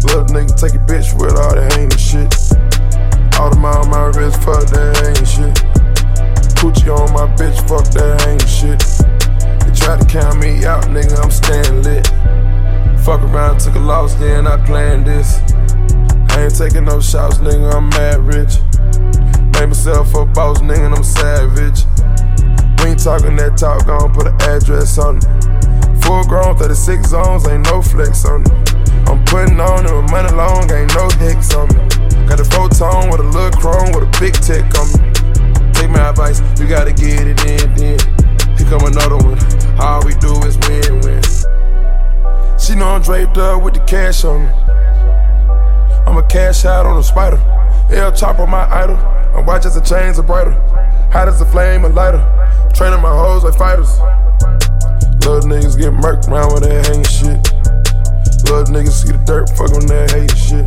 [0.04, 2.28] Little nigga take a bitch with all that hating shit.
[3.40, 5.56] All the mile on my wrist, fuck that hating shit.
[6.60, 8.80] Coochie on my bitch, fuck that hating shit.
[9.64, 12.04] They try to count me out, nigga, I'm staying lit.
[13.00, 15.40] Fuck around, took a loss, then I planned this.
[16.36, 18.60] I ain't taking no shots, nigga, I'm mad rich.
[19.56, 21.88] Made myself a boss, nigga, I'm savage.
[22.84, 25.24] We ain't talking that talk, gon' put an address on it.
[26.04, 28.52] Full grown, 36 zones, ain't no flex on it.
[29.08, 31.80] I'm putting on it with money long, ain't no hicks on me.
[32.28, 35.00] Got a photon with a little chrome with a big tech on me.
[35.72, 37.96] Take my advice, you gotta get it in, then.
[38.52, 39.40] Here come another one.
[39.80, 41.24] All we do is win, win.
[42.60, 44.52] She know I'm draped up with the cash on me.
[46.04, 47.40] I'm a cash out on a spider.
[47.96, 49.00] L chop on my idol.
[49.32, 50.52] My watch as the chains are brighter.
[51.16, 52.33] Hot as a flame, a lighter.
[52.74, 54.00] Training my hoes like fighters.
[55.22, 57.38] Little niggas get murked around with that hanging shit.
[58.50, 60.66] Little niggas see the dirt, fuck on that hating shit.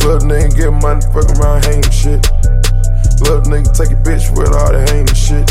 [0.00, 2.24] Little nigga get money, fuck around hanging shit.
[3.20, 5.44] Little nigga take a bitch with all that hanging shit.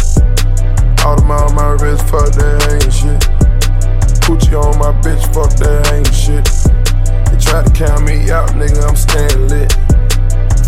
[1.06, 3.22] All the my wrist, fuck that hanging shit.
[4.26, 6.50] Coochie on my bitch, fuck that hanging shit.
[7.30, 9.93] They try to count me out, nigga, I'm staying lit.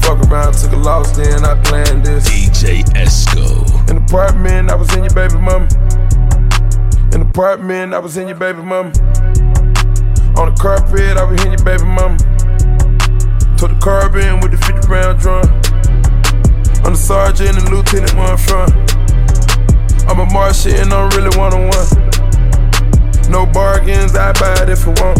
[0.05, 2.29] Fuck around, took a loss, then I planned this.
[2.29, 3.89] DJ Esco.
[3.89, 5.65] In the apartment, I was in your baby mama.
[7.11, 8.93] In the apartment, I was in your baby mama.
[10.37, 12.17] On the carpet, I was in your baby mama.
[13.57, 15.41] Took the carbon with the 50 round drum.
[16.85, 18.69] I'm the sergeant and lieutenant where I'm from.
[20.05, 21.87] I'm a marshal and I'm really one on one.
[23.31, 25.17] No bargains, I buy it if I want.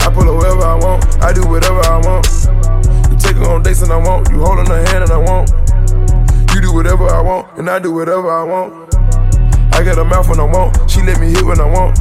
[0.00, 2.77] I pull whoever I want, I do whatever I want.
[3.38, 5.50] You take her on dates and I want, you holding her hand and I want.
[6.52, 8.92] You do whatever I want, and I do whatever I want.
[9.74, 11.98] I got a mouth when I want, she let me hit when I want.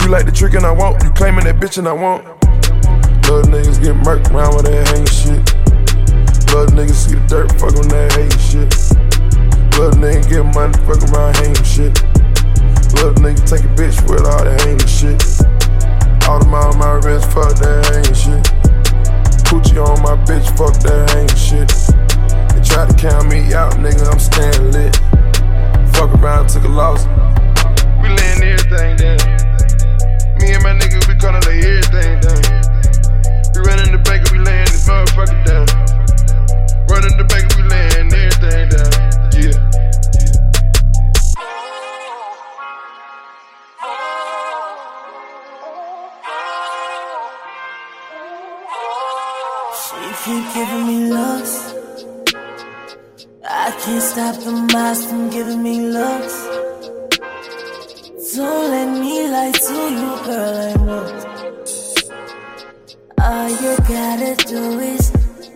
[0.00, 2.24] You like the trick and I want, you claiming that bitch and I want.
[3.28, 5.44] Little niggas get murked around with that hanging shit.
[6.56, 8.72] Little niggas see the dirt, fuck on that hating shit.
[9.76, 11.92] Little nigga get money, fuck around hanging shit.
[12.96, 15.20] Little nigga take a bitch with all that hanging shit.
[16.30, 18.79] All the mile my wrist, fuck that hanging shit.
[19.50, 21.66] Coochie on my bitch, fuck that hanging shit.
[22.54, 24.94] They try to count me out, nigga, I'm staying lit.
[25.96, 27.06] Fuck around, took a loss.
[27.98, 29.18] We laying everything down.
[30.38, 32.38] Me and my niggas, we it like everything down.
[33.50, 35.66] We run in the bank and we laying this motherfucker down.
[36.86, 39.09] Run in the bank and we laying everything down.
[50.24, 51.74] Keep giving me looks.
[53.42, 56.36] I can't stop the eyes from giving me looks.
[58.36, 60.56] Don't let me lie to you, girl.
[60.66, 61.06] I know.
[63.18, 65.10] All you gotta do is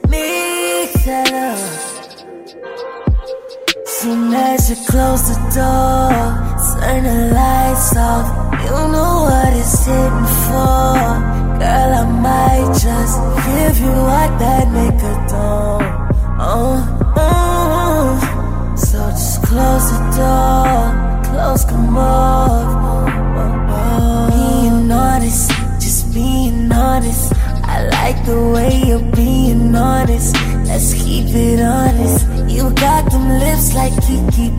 [0.09, 1.94] mix that up.
[4.05, 6.13] Soon as you close the door,
[6.79, 8.29] turn the lights off.
[8.63, 10.93] You know what it's hitting for.
[11.57, 13.17] Girl, I might just
[13.49, 14.94] give you what that nigga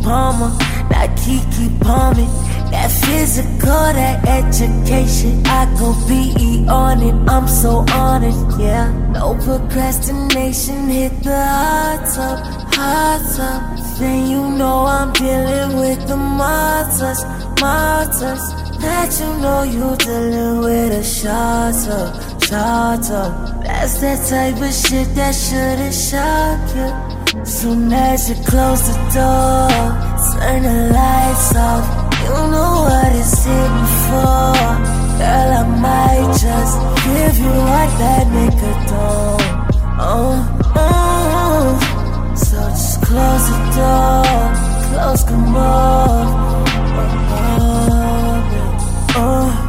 [0.05, 0.51] Palmer,
[0.91, 2.29] not Keke Palmer.
[2.69, 7.15] That physical, that education, I go be on it.
[7.27, 8.91] I'm so on it, yeah.
[9.13, 12.37] No procrastination, hit the hot top,
[12.75, 13.97] hot top.
[13.97, 17.23] Then you know I'm dealing with the martyrs,
[17.59, 18.45] martyrs.
[18.85, 23.63] That you know you dealing with a shot up, shot up.
[23.63, 27.14] That's that type of shit that shouldn't shock you.
[27.43, 29.69] Soon as you close the door,
[30.39, 31.85] turn the lights off.
[32.23, 34.55] You know what it's hitting for.
[35.19, 36.75] Girl, I might just
[37.05, 39.07] give you what that nigga do.
[39.99, 40.35] Oh,
[40.75, 42.35] oh.
[42.35, 44.25] So just close the door,
[44.89, 46.27] close come off.
[46.97, 49.64] Oh, oh, oh.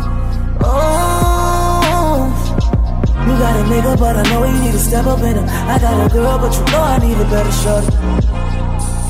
[3.38, 5.46] Got a nigga, but I know you need to step up in him.
[5.48, 7.84] I got a girl, but you know I need a better shot.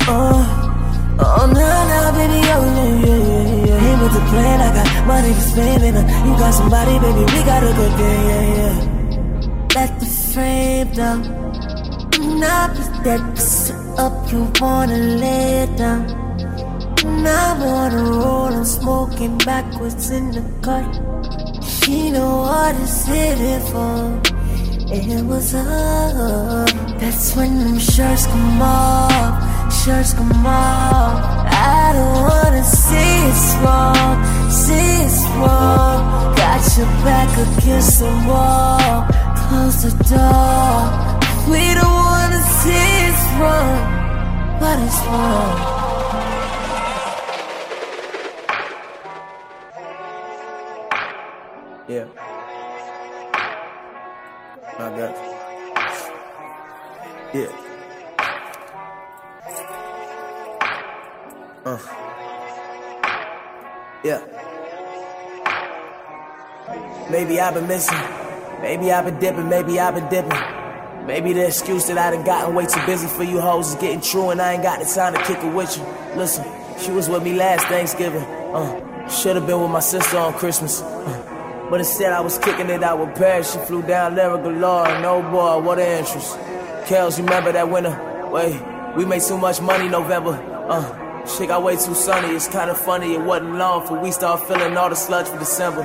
[0.09, 0.39] Oh,
[1.19, 3.79] oh, nah, nah, baby, oh, yeah, yeah, yeah, yeah.
[3.83, 7.23] Hit with the plan, I got money to spend, and uh, you got somebody, baby,
[7.33, 8.97] we got a good day, yeah, yeah.
[9.75, 11.19] Let the frame down.
[12.39, 13.21] Now put that
[13.97, 16.01] up, you wanna lay it down.
[17.05, 21.06] And I wanna roll, I'm smoking backwards in the car.
[21.87, 24.19] She know what it's hitting for.
[24.91, 26.67] It was up.
[26.99, 31.47] That's when them shirts come off, shirts come off.
[31.47, 34.17] I don't wanna see it's wrong,
[34.51, 36.35] see it's wrong.
[36.35, 39.07] Got your back against the wall.
[39.47, 40.75] Close the door.
[41.49, 45.76] We don't wanna see it's wrong, but it's wrong.
[51.87, 52.05] Yeah.
[54.77, 55.15] I got.
[57.33, 57.47] Yeah.
[61.65, 61.79] Uh.
[64.03, 64.21] Yeah.
[67.09, 67.97] Maybe I've been missing.
[68.61, 69.47] Maybe I've been dipping.
[69.47, 71.07] Maybe I've been dipping.
[71.07, 74.01] Maybe the excuse that I done gotten way too busy for you hoes is getting
[74.01, 75.83] true and I ain't got the time to kick it with you.
[76.17, 76.43] Listen,
[76.81, 78.23] she was with me last Thanksgiving.
[78.23, 80.81] Uh, should have been with my sister on Christmas.
[80.81, 81.26] Uh,
[81.69, 83.53] but instead I was kicking it out with Paris.
[83.53, 86.37] She flew down Lyric Galore oh boy, what an interest.
[86.87, 88.29] Kels, you remember that winter?
[88.31, 88.61] Wait,
[88.95, 90.31] we made too much money November.
[90.69, 92.35] Uh, shit got way too sunny.
[92.35, 93.13] It's kinda funny.
[93.13, 95.83] It wasn't long for we start feeling all the sludge for December.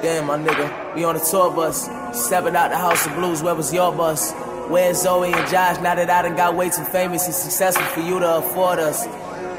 [0.00, 1.88] Damn, my nigga, we on a tour bus.
[2.12, 4.32] Stepping out the house of blues, where was your bus?
[4.68, 8.00] Where's Zoe and Josh now that I done got way too famous and successful for
[8.00, 9.06] you to afford us?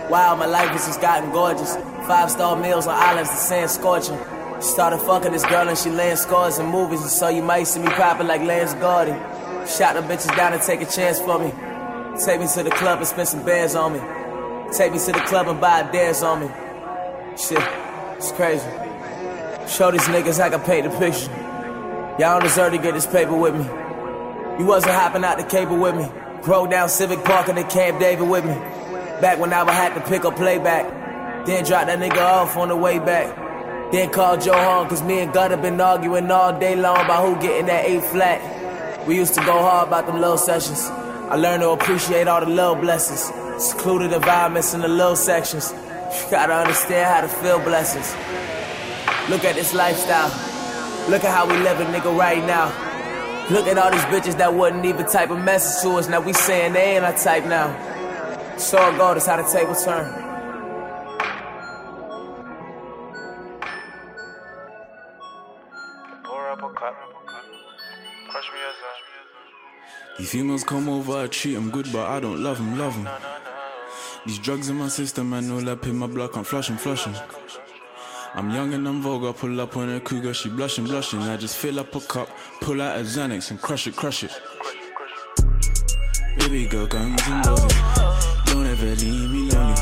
[0.09, 1.75] Wow, my life has just gotten gorgeous.
[2.07, 4.17] Five star meals on islands, the sand scorching.
[4.59, 7.79] Started fucking this girl and she laying scores in movies, and so you might see
[7.79, 9.13] me popping like Lance Gardy.
[9.65, 11.51] Shot the bitches down and take a chance for me.
[12.25, 13.99] Take me to the club and spend some bands on me.
[14.73, 16.47] Take me to the club and buy a dance on me.
[17.37, 17.63] Shit,
[18.17, 18.67] it's crazy.
[19.67, 21.31] Show these niggas I can paint the picture.
[22.19, 23.63] Y'all don't deserve to get this paper with me.
[24.59, 26.05] You wasn't hopping out the cable with me.
[26.43, 28.55] Broke down Civic Park and the Camp David with me.
[29.21, 31.45] Back when I would have to pick up playback.
[31.45, 33.48] Then drop that nigga off on the way back.
[33.91, 37.41] Then call Joe home cause me and Gunna been arguing all day long about who
[37.41, 39.07] getting that eight flat.
[39.07, 40.87] We used to go hard about them little sessions.
[40.89, 43.31] I learned to appreciate all the little blessings.
[43.63, 45.73] Secluded environments in the little sections.
[46.09, 48.09] You gotta understand how to feel blessings.
[49.29, 50.29] Look at this lifestyle.
[51.07, 52.69] Look at how we living, nigga, right now.
[53.51, 56.09] Look at all these bitches that wouldn't even type a message to us.
[56.09, 57.69] Now we saying they ain't our type now.
[58.57, 60.18] So it that's how the table turn.
[70.19, 73.07] These females come over, I treat them good, but I don't love them, love them.
[74.25, 77.15] These drugs in my system, I know that pin my blood, I'm flushing, flushing.
[78.35, 81.21] I'm young and I'm vulgar, pull up on a cougar, she blushing, blushing.
[81.21, 82.27] I just fill up a cup,
[82.59, 84.31] pull out a Xanax and crush it, crush it.
[86.37, 87.77] Baby girl, guns and roses,
[88.45, 89.81] don't ever leave me lonely.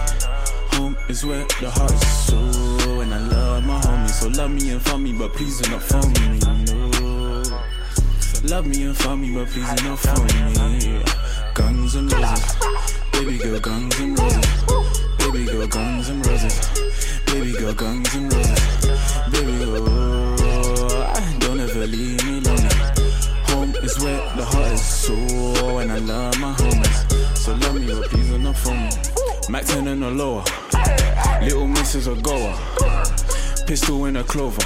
[0.73, 4.69] Home is where the heart is so, and I love my homies, so love me
[4.69, 6.56] and find me, but please do not phone me.
[8.43, 10.25] Love me and find me, but please not phone
[10.77, 11.03] me.
[11.53, 12.55] Guns and roses,
[13.11, 14.45] baby girl, guns and roses,
[15.17, 16.59] baby girl, guns and roses.
[17.25, 18.59] Baby girl, guns and roses.
[19.31, 20.37] Baby girl,
[21.39, 22.69] don't ever leave me lonely.
[23.47, 25.13] Home is where the heart is so,
[25.79, 27.37] and I love my homies.
[27.37, 28.89] So love me, but please not phone me.
[29.49, 30.43] Mac 10 and a lower.
[31.41, 32.55] Little misses a goer.
[33.65, 34.61] Pistol in a clover.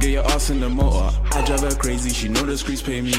[0.00, 1.16] Get your ass in the motor.
[1.32, 3.14] I drive her crazy, she know the streets pay me.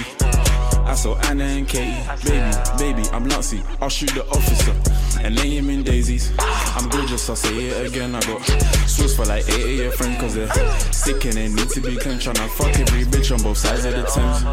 [0.86, 1.98] I saw Anna and Katie.
[2.24, 3.62] Baby, baby, I'm Nazi.
[3.82, 4.74] I'll shoot the officer
[5.22, 6.32] and lay him in daisies.
[6.40, 8.16] I'm gorgeous, I'll say it again.
[8.16, 8.42] I got
[8.88, 10.54] sauce for like eight of your friends, cause they're
[10.94, 12.20] sick and they need to be clean.
[12.20, 14.44] Tryna fuck every bitch on both sides of the Thames.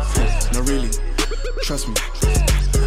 [0.53, 0.91] No, really,
[1.63, 1.95] trust me.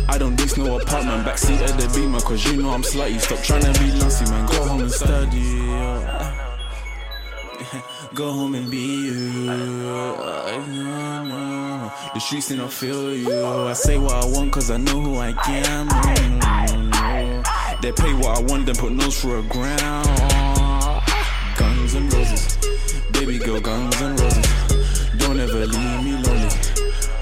[0.10, 3.20] I don't lease no apartment, backseat of the beamer, cause you know I'm slutty.
[3.20, 4.46] Stop trying to be lussy, man.
[4.48, 6.16] Go home and study.
[8.14, 9.49] Go home and be you.
[9.89, 13.45] Uh, I know, The streets need to feel you.
[13.45, 15.88] I say what I want cause I know who I am.
[17.82, 20.08] They pay what I want, then put nose for a ground.
[21.58, 22.58] Guns and roses.
[23.12, 24.45] Baby girl, guns and roses.
[25.18, 26.49] Don't ever leave me lonely.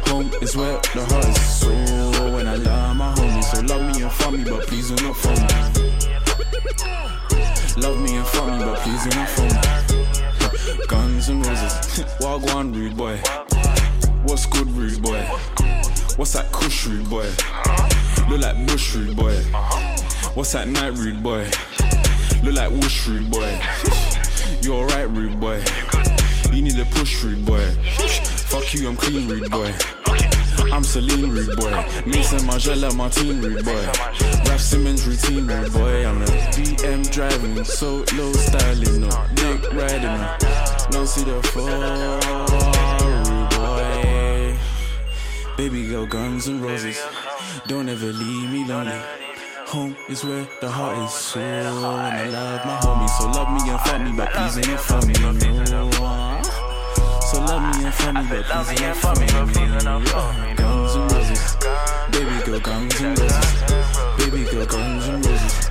[0.07, 1.59] Home is where the heart is.
[1.59, 1.69] So
[2.33, 5.15] when I love my homies, so love me and fuck me, but please do not
[5.17, 5.47] phone me.
[7.81, 9.59] Love me and fuck me, but please do not phone me.
[10.87, 12.13] Guns and roses.
[12.19, 13.17] One, rude boy.
[14.23, 15.21] What's good, rude boy?
[16.17, 17.29] What's that kush, rude boy?
[18.29, 19.35] Look like bush, rude boy.
[20.33, 21.49] What's that night, rude boy?
[22.43, 23.59] Look like whoosh, rude boy.
[24.61, 25.63] You alright, rude boy?
[26.51, 27.69] You need a push, rude boy.
[28.49, 29.71] Fuck you, I'm clean, rude boy.
[30.72, 31.72] I'm Celine, rude boy.
[32.05, 33.86] Maison Margiela, Martin, rude boy.
[34.49, 36.05] Raf Simons, routine, rude boy.
[36.05, 40.38] I'm a BM driving, so low styling, no dick riding, no.
[40.91, 41.68] Don't see the fall,
[43.26, 44.57] rude boy.
[45.57, 46.99] Baby girl, guns and roses.
[47.68, 48.99] Don't ever leave me lonely.
[49.68, 53.70] Home is where the heart is so And I love my homies So love me
[53.72, 55.13] and fuck me But please ain't for me
[55.72, 55.91] no.
[57.22, 60.54] So love me and fuck me But please ain't for me
[62.11, 63.63] Baby girl guns and roses
[64.17, 65.69] Baby girl guns and roses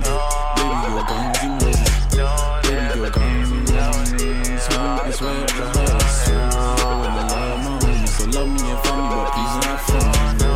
[0.55, 1.89] Baby girl guns and roses
[2.63, 4.35] Baby girl guns and roses
[5.07, 8.79] is where the heart is so And I love my homies So love me and
[8.83, 10.54] fuck me But please ain't for me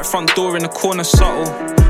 [0.00, 1.44] white front door in the corner, subtle.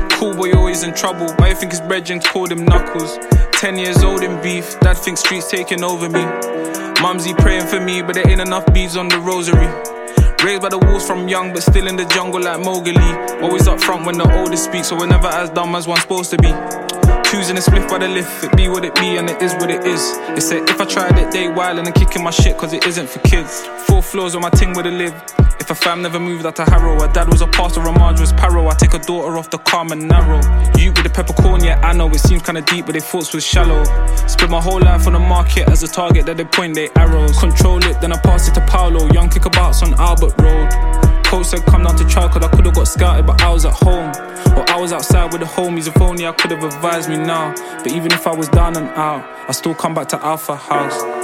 [0.09, 1.27] Cool boy always in trouble.
[1.37, 3.17] Why you think his brethren called him Knuckles?
[3.53, 6.23] Ten years old in beef, dad thinks streets taking over me.
[7.01, 9.67] Mumsy praying for me, but there ain't enough beads on the rosary.
[10.43, 13.11] Raised by the wolves from young, but still in the jungle like Mowgli.
[13.41, 16.31] Always up front when the oldest speaks, so we're never as dumb as one's supposed
[16.31, 16.51] to be.
[17.29, 19.71] Choosing a spliff by the lift, it be what it be and it is what
[19.71, 20.17] it is.
[20.35, 23.07] They said if I tried it, they wildin' and kicking my shit cause it isn't
[23.07, 23.61] for kids.
[23.87, 25.33] Four floors on my ting would've lived.
[25.61, 28.19] If a fam never moved out to Harrow, her dad was a pastor, a Marge
[28.19, 28.67] was Paro.
[28.67, 30.41] I take a daughter off the calm and narrow.
[30.75, 33.45] You with the peppercorn, yeah, I know it seems kinda deep, but they thoughts was
[33.45, 33.83] shallow.
[34.25, 37.37] Spent my whole life on the market as a target that they point their arrows.
[37.37, 39.05] Control it, then I pass it to Paolo.
[39.13, 41.21] Young kickabouts on Albert Road.
[41.25, 43.71] Coach said come down to trial cause I could've got scouted but I was at
[43.71, 44.09] home
[44.57, 47.93] Or I was outside with the homies if only I could've advised me now But
[47.93, 51.20] even if I was down and out I still come back to Alpha House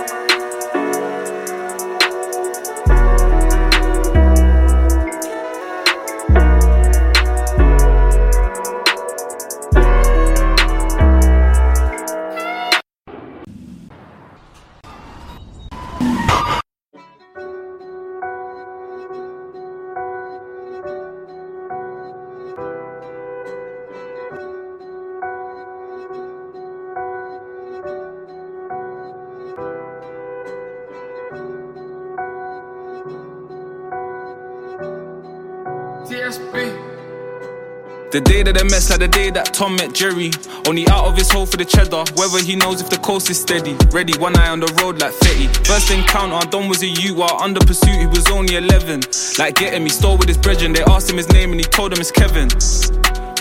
[38.47, 40.31] The day that they met, like the day that Tom met Jerry.
[40.69, 42.05] Only out of his hole for the cheddar.
[42.15, 43.75] Whether he knows if the coast is steady.
[43.91, 45.51] Ready, one eye on the road like Fetty.
[45.67, 49.01] First encounter, Don was a you while under pursuit, he was only 11.
[49.37, 50.71] Like getting me, stole with his brethren.
[50.71, 52.47] They asked him his name and he told them it's Kevin.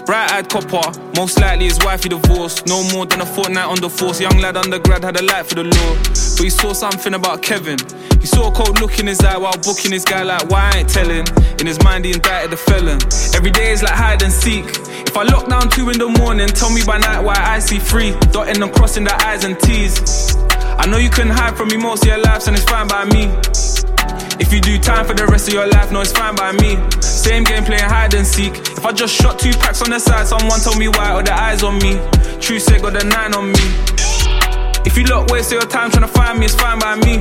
[0.06, 0.86] Bright eyed copper,
[1.16, 2.68] most likely his wife he divorced.
[2.68, 4.20] No more than a fortnight on the force.
[4.20, 5.94] Young lad undergrad had a light for the law.
[6.36, 7.76] But he saw something about Kevin.
[8.20, 10.78] He saw a cold look in his eye while booking his guy, like, why I
[10.78, 11.26] ain't telling?
[11.58, 13.00] In his mind, he indicted the felon.
[13.34, 14.64] Every day is like hide and seek.
[15.08, 17.80] If I lock down two in the morning, tell me by night why I see
[17.80, 18.12] three.
[18.30, 20.36] Dotting and crossing the I's and T's.
[20.78, 23.06] I know you couldn't hide from me most of your lives, and it's fine by
[23.06, 23.85] me.
[24.38, 26.76] If you do time for the rest of your life, no, it's fine by me.
[27.00, 28.52] Same game playing hide and seek.
[28.52, 31.32] If I just shot two packs on the side, someone told me why, or the
[31.32, 31.98] eyes on me.
[32.38, 33.64] True set got the nine on me.
[34.84, 37.16] If you lot waste your time trying to find me, it's fine by me.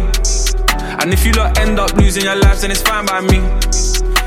[0.99, 3.39] And if you lot end up losing your lives, then it's fine by me.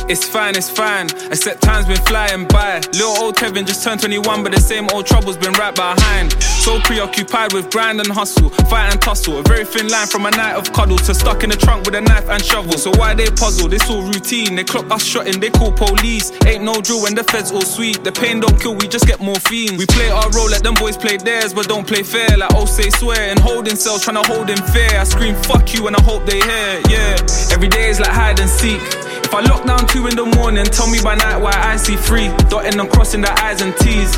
[0.08, 1.06] It's fine, it's fine.
[1.30, 2.80] Except time's been flying by.
[2.96, 6.32] Little old Kevin just turned 21, but the same old trouble's been right behind.
[6.42, 9.38] So preoccupied with grind and hustle, fight and tussle.
[9.38, 11.94] A very thin line from a night of cuddle to stuck in the trunk with
[11.94, 12.78] a knife and shovel.
[12.78, 13.70] So why they puzzle?
[13.70, 14.56] It's all routine.
[14.56, 16.32] They clock us shotting, they call police.
[16.46, 18.02] Ain't no drill when the feds all sweet.
[18.02, 19.76] The pain don't kill, we just get morphine.
[19.76, 22.34] We play our role, let them boys play theirs, but don't play fair.
[22.38, 24.98] Like oh say swear and holding cells, trying to hold in fear.
[24.98, 26.80] I scream fuck you and I hope they hear.
[26.88, 27.16] Yeah,
[27.52, 28.80] every day is like hide and seek.
[29.28, 31.96] If I lock down two in the morning, tell me by night why I see
[31.96, 32.32] three.
[32.48, 34.16] Dotting and crossing the I's and T's.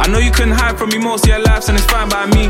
[0.00, 2.24] I know you couldn't hide from me most of your lives, and it's fine by
[2.32, 2.48] me.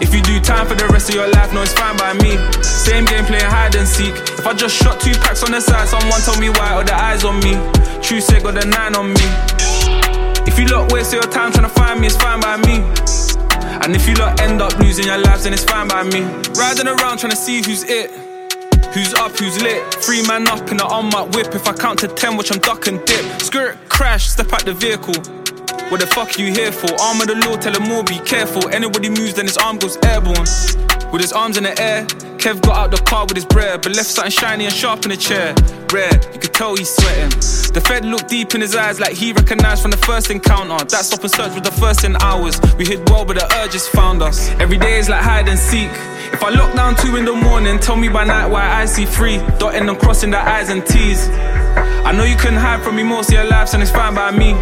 [0.00, 2.40] If you do time for the rest of your life, no, it's fine by me.
[2.64, 4.16] Same game playing hide and seek.
[4.16, 6.96] If I just shot two packs on the side, someone tell me why, or the
[6.96, 7.52] eyes on me.
[8.00, 9.28] True say got the nine on me.
[10.48, 12.80] If you lot waste your time trying to find me, it's fine by me.
[13.84, 16.24] And if you lot end up losing your lives, then it's fine by me.
[16.56, 18.31] Riding around trying to see who's it.
[18.94, 19.94] Who's up, who's lit?
[19.94, 21.54] Three man up in the on my whip.
[21.54, 23.40] If I count to ten, watch I'm duck and dip.
[23.40, 25.14] Skirt, crash, step out the vehicle.
[25.88, 26.92] What the fuck you here for?
[27.00, 28.68] Arm of the law, tell them more, be careful.
[28.68, 30.44] Anybody moves, then his arm goes airborne.
[31.12, 32.06] With his arms in the air,
[32.40, 35.10] Kev got out the car with his bread, but left something shiny and sharp in
[35.10, 35.54] the chair.
[35.92, 37.28] Red, you could tell he's sweating.
[37.74, 40.82] The Fed looked deep in his eyes like he recognized from the first encounter.
[40.86, 42.58] That stop and search was the first in hours.
[42.78, 44.48] We hid well, but the urges found us.
[44.52, 45.90] Every day is like hide and seek.
[46.32, 49.04] If I lock down two in the morning, tell me by night why I see
[49.04, 49.36] three.
[49.58, 51.28] Dotting and crossing the I's and T's.
[52.08, 54.30] I know you couldn't hide from me most of your lives, and it's fine by
[54.30, 54.54] me.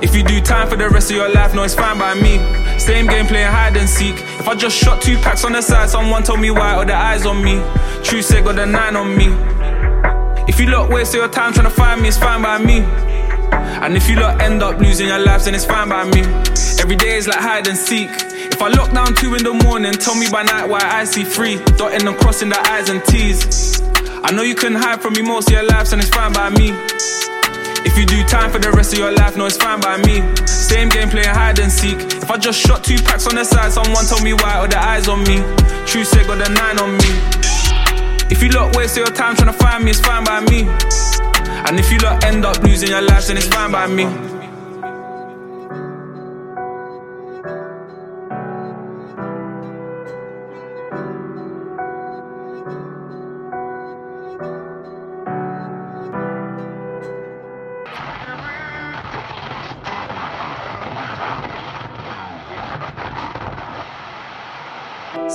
[0.00, 2.38] If you do time for the rest of your life, no, it's fine by me.
[2.78, 4.14] Same game playing hide and seek.
[4.14, 6.94] If I just shot two packs on the side, someone told me why, or the
[6.94, 7.60] eyes on me.
[8.04, 9.26] True say got the nine on me.
[10.48, 12.78] If you lot waste your time trying to find me, it's fine by me.
[12.80, 16.20] And if you lot end up losing your lives, then it's fine by me.
[16.80, 18.08] Every day is like hide and seek.
[18.10, 21.24] If I lock down two in the morning, tell me by night why I see
[21.24, 21.56] three.
[21.76, 23.82] Dotting and crossing the I's and T's.
[24.22, 26.50] I know you couldn't hide from me most of your lives, and it's fine by
[26.50, 26.70] me.
[27.84, 30.22] If you do time for the rest of your life, no, it's fine by me.
[30.46, 31.98] Same game playing hide and seek.
[31.98, 34.78] If I just shot two packs on the side, someone told me why, or the
[34.78, 35.38] eyes on me.
[35.86, 37.10] True say got the nine on me.
[38.30, 40.68] If you lot waste your time trying to find me, it's fine by me.
[41.66, 44.37] And if you lot end up losing your lives, then it's fine by me.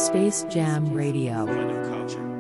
[0.04, 2.33] Space Jam Radio.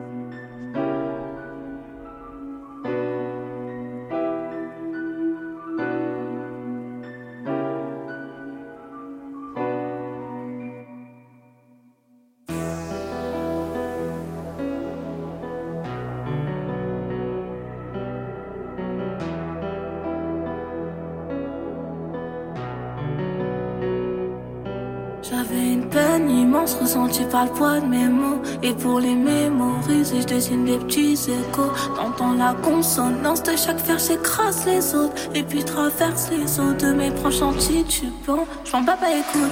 [27.45, 28.41] Le poids de mes mots.
[28.61, 31.71] Et pour les mémoriser, je dessine des petits échos.
[31.95, 35.15] T'entends la consonance de chaque fer, j'écrase les autres.
[35.33, 38.45] Et puis traverse les eaux de mes proches antitubants.
[38.65, 39.51] J'm'en bats pas écoute.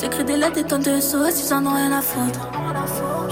[0.00, 2.48] J'écris des lettres, des tonnes de sauces, ils en ont rien à foutre.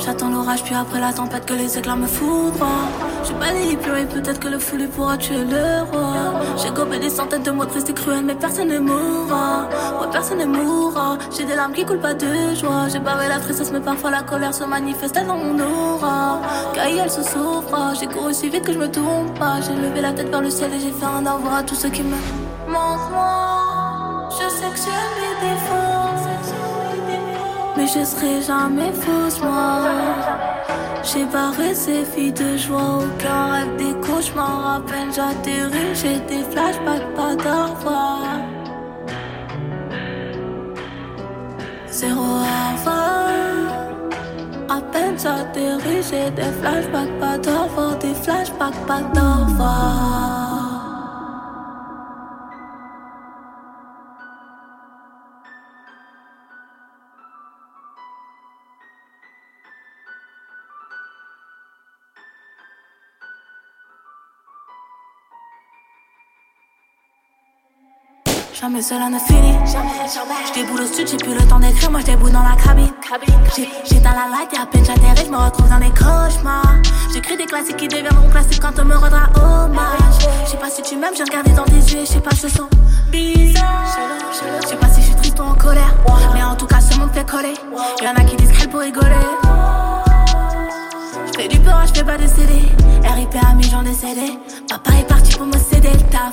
[0.05, 2.89] J'attends l'orage, puis après la tempête, que les éclats me foudroient.
[3.25, 6.43] J'ai pas les pleurer, peut-être que le fou lui pourra tuer le roi.
[6.59, 9.67] J'ai gobé des centaines de mots tristes et cruels, mais personne ne mourra.
[9.99, 11.17] Ouais, personne ne mourra.
[11.35, 12.89] J'ai des larmes qui coulent pas de joie.
[12.93, 16.41] J'ai barré la tristesse, mais parfois la colère se manifeste dans mon aura.
[16.77, 17.95] Elle se souffre.
[17.99, 19.63] J'ai couru si vite que je me tourne pas.
[19.63, 21.89] J'ai levé la tête vers le ciel et j'ai fait un au à tous ceux
[21.89, 22.17] qui me
[22.69, 24.29] manquent moi.
[24.31, 24.91] Je sais que j'ai
[25.21, 25.94] mes défauts.
[27.87, 29.83] Je serai jamais fausse, moi.
[31.03, 34.77] J'ai barré ces filles de joie, aucun rêve des cauchemars.
[34.77, 38.21] À peine j'atterris, j'ai des flashbacks, pas d'envoi.
[41.89, 42.39] Zéro
[42.73, 43.15] avant.
[44.71, 47.95] À peine j'atterris, j'ai des flashbacks, pas d'envoi.
[48.01, 50.64] Des flashbacks, pas d'envoi.
[68.65, 69.59] Jamais cela ne finit.
[69.67, 72.95] Je déboule au sud, j'ai plus le temps d'écrire, moi je dans la cabine.
[74.03, 76.81] Dans la light et à peine j'atterris, je me retrouve dans les cauchemars.
[77.13, 80.17] J'écris des classiques qui deviendront classiques quand on me rendra hommage.
[80.47, 82.49] Je sais pas si tu m'aimes, j'ai regardé dans tes yeux, je sais pas, je
[82.49, 82.71] sens
[83.11, 83.85] bizarre.
[84.63, 85.95] Je sais pas si je suis triste ou en colère,
[86.33, 87.53] mais en tout cas ce monde fait coller.
[88.03, 89.27] Y'en a qui disent qu'elle pour rigoler.
[91.37, 92.63] Fais du peur, je fais pas de CD.
[93.05, 94.39] RIP mes j'en décédé.
[94.71, 96.33] Papa est parti pour me céder le taf.